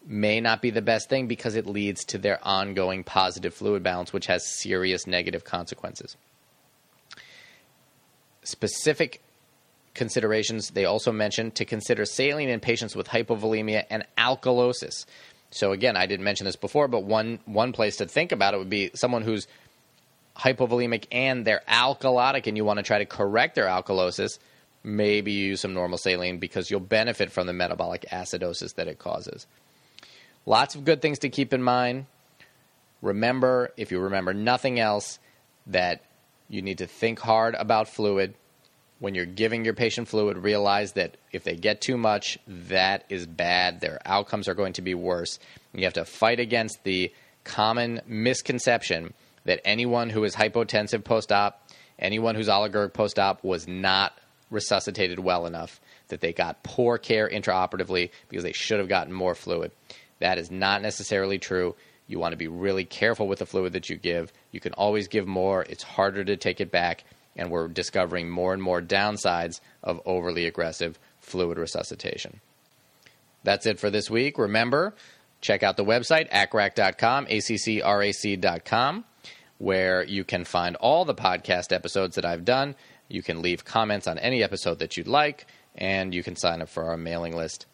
may 0.07 0.41
not 0.41 0.63
be 0.63 0.71
the 0.71 0.83
best 0.83 1.09
thing 1.09 1.27
because 1.27 1.55
it 1.55 1.67
leads 1.67 2.05
to 2.07 2.19
their 2.19 2.39
ongoing 2.43 3.05
positive 3.05 3.55
fluid 3.55 3.83
balance, 3.83 4.13
which 4.13 4.27
has 4.27 4.47
serious 4.47 5.07
negative 5.07 5.45
consequences. 5.45 6.17
Specific 8.43 9.21
considerations 9.95 10.71
they 10.71 10.85
also 10.85 11.13
mentioned 11.13 11.55
to 11.57 11.65
consider 11.65 12.05
saline 12.05 12.49
in 12.49 12.61
patients 12.61 12.97
with 12.97 13.09
hypovolemia 13.09 13.85
and 13.91 14.07
alkalosis. 14.17 15.05
So 15.51 15.73
again, 15.73 15.97
I 15.97 16.07
didn't 16.07 16.25
mention 16.25 16.45
this 16.47 16.57
before, 16.57 16.89
but 16.89 17.03
one 17.05 17.41
one 17.45 17.73
place 17.73 17.97
to 17.97 18.07
think 18.07 18.33
about 18.33 18.55
it 18.55 18.59
would 18.59 18.71
be 18.71 18.91
someone 18.95 19.23
who's 19.23 19.47
hypovolemic 20.37 21.07
and 21.13 21.45
they're 21.45 21.63
alkalotic 21.69 22.47
and 22.47 22.57
you 22.57 22.65
want 22.65 22.79
to 22.79 22.83
try 22.83 22.99
to 22.99 23.05
correct 23.05 23.57
their 23.57 23.67
alkalosis, 23.67 24.39
maybe 24.83 25.33
use 25.33 25.61
some 25.61 25.75
normal 25.75 25.99
saline 25.99 26.39
because 26.39 26.71
you'll 26.71 26.81
benefit 26.81 27.31
from 27.31 27.47
the 27.47 27.53
metabolic 27.53 28.07
acidosis 28.11 28.75
that 28.77 28.89
it 28.89 28.99
causes. 28.99 29.47
Lots 30.47 30.75
of 30.75 30.85
good 30.85 31.03
things 31.03 31.21
to 31.21 31.29
keep 31.29 31.53
in 31.53 31.63
mind. 31.63 32.07
Remember, 33.03 33.71
if 33.77 33.91
you 33.91 34.01
remember 34.01 34.35
nothing 34.35 34.79
else, 34.79 35.19
that 35.67 36.03
you 36.49 36.63
need 36.63 36.79
to 36.79 36.87
think 36.87 37.21
hard 37.21 37.55
about 37.55 37.89
fluid. 37.89 38.35
When 38.99 39.15
you're 39.15 39.27
giving 39.27 39.65
your 39.65 39.75
patient 39.75 40.09
fluid, 40.09 40.37
realize 40.37 40.93
that 40.93 41.17
if 41.33 41.45
they 41.45 41.57
get 41.57 41.81
too 41.81 41.97
much, 41.97 42.39
that 42.47 43.05
is 43.09 43.27
bad. 43.27 43.81
Their 43.81 44.01
outcomes 44.05 44.49
are 44.49 44.55
going 44.55 44.75
to 44.75 44.83
be 44.83 44.95
worse. 44.95 45.39
You 45.73 45.85
have 45.85 45.95
to 45.95 46.05
fight 46.05 46.41
against 46.41 46.85
the 46.85 47.13
common 47.45 48.03
misconception 48.07 49.15
that 49.45 49.61
anyone 49.65 50.11
who 50.11 50.25
is 50.25 50.35
hypotensive 50.35 51.05
post 51.05 51.33
op, 51.33 51.67
anyone 51.99 52.35
who's 52.35 52.49
oliguric 52.49 52.93
post 52.93 53.19
op, 53.19 53.43
was 53.43 53.67
not 53.67 54.19
resuscitated 54.51 55.19
well 55.19 55.47
enough, 55.47 55.81
that 56.09 56.21
they 56.21 56.33
got 56.33 56.63
poor 56.63 56.99
care 56.99 57.29
intraoperatively 57.29 58.11
because 58.29 58.43
they 58.43 58.53
should 58.53 58.81
have 58.81 58.89
gotten 58.89 59.13
more 59.13 59.35
fluid. 59.35 59.71
That 60.21 60.39
is 60.39 60.51
not 60.51 60.81
necessarily 60.83 61.39
true. 61.39 61.75
You 62.07 62.19
want 62.19 62.33
to 62.33 62.39
be 62.39 62.49
really 62.49 62.85
careful 62.85 63.27
with 63.29 63.41
the 63.41 63.47
fluid 63.47 63.73
that 63.73 63.89
you 63.91 63.97
give. 63.97 64.33
You 64.53 64.61
can 64.61 64.73
always 64.75 65.09
give 65.09 65.27
more, 65.27 65.63
it's 65.63 65.83
harder 65.83 66.25
to 66.25 66.37
take 66.37 66.61
it 66.61 66.71
back, 66.71 67.05
and 67.37 67.51
we're 67.51 67.69
discovering 67.69 68.29
more 68.29 68.53
and 68.53 68.63
more 68.63 68.83
downsides 68.83 69.61
of 69.83 70.01
overly 70.05 70.47
aggressive 70.47 70.99
fluid 71.21 71.59
resuscitation. 71.59 72.41
That's 73.45 73.67
it 73.67 73.79
for 73.79 73.91
this 73.91 74.11
week. 74.11 74.39
Remember, 74.39 74.95
check 75.41 75.63
out 75.63 75.77
the 75.77 75.85
website, 75.85 76.29
acrac.com, 76.31 77.27
accrac.com, 77.27 79.05
where 79.59 80.03
you 80.03 80.25
can 80.25 80.45
find 80.45 80.77
all 80.77 81.05
the 81.05 81.15
podcast 81.15 81.73
episodes 81.73 82.17
that 82.17 82.25
I've 82.25 82.45
done. 82.45 82.75
You 83.09 83.23
can 83.23 83.41
leave 83.41 83.65
comments 83.65 84.07
on 84.07 84.19
any 84.19 84.43
episode 84.43 84.81
that 84.81 84.97
you'd 84.97 85.09
like, 85.09 85.47
and 85.77 86.13
you 86.15 86.23
can 86.23 86.37
sign 86.37 86.61
up 86.61 86.69
for 86.69 86.85
our 86.85 86.97
mailing 86.97 87.35
list 87.37 87.67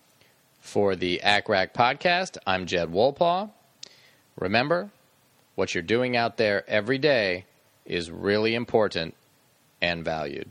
for 0.67 0.97
the 0.97 1.21
ACCRAC 1.23 1.73
podcast, 1.73 2.37
I'm 2.45 2.67
Jed 2.67 2.89
Wolpaw. 2.91 3.51
Remember, 4.37 4.91
what 5.55 5.75
you're 5.75 5.83
doing 5.83 6.17
out 6.17 6.37
there 6.37 6.69
every 6.69 6.99
day 6.99 7.45
is 7.85 8.11
really 8.11 8.55
important 8.55 9.15
and 9.81 10.05
valued. 10.05 10.51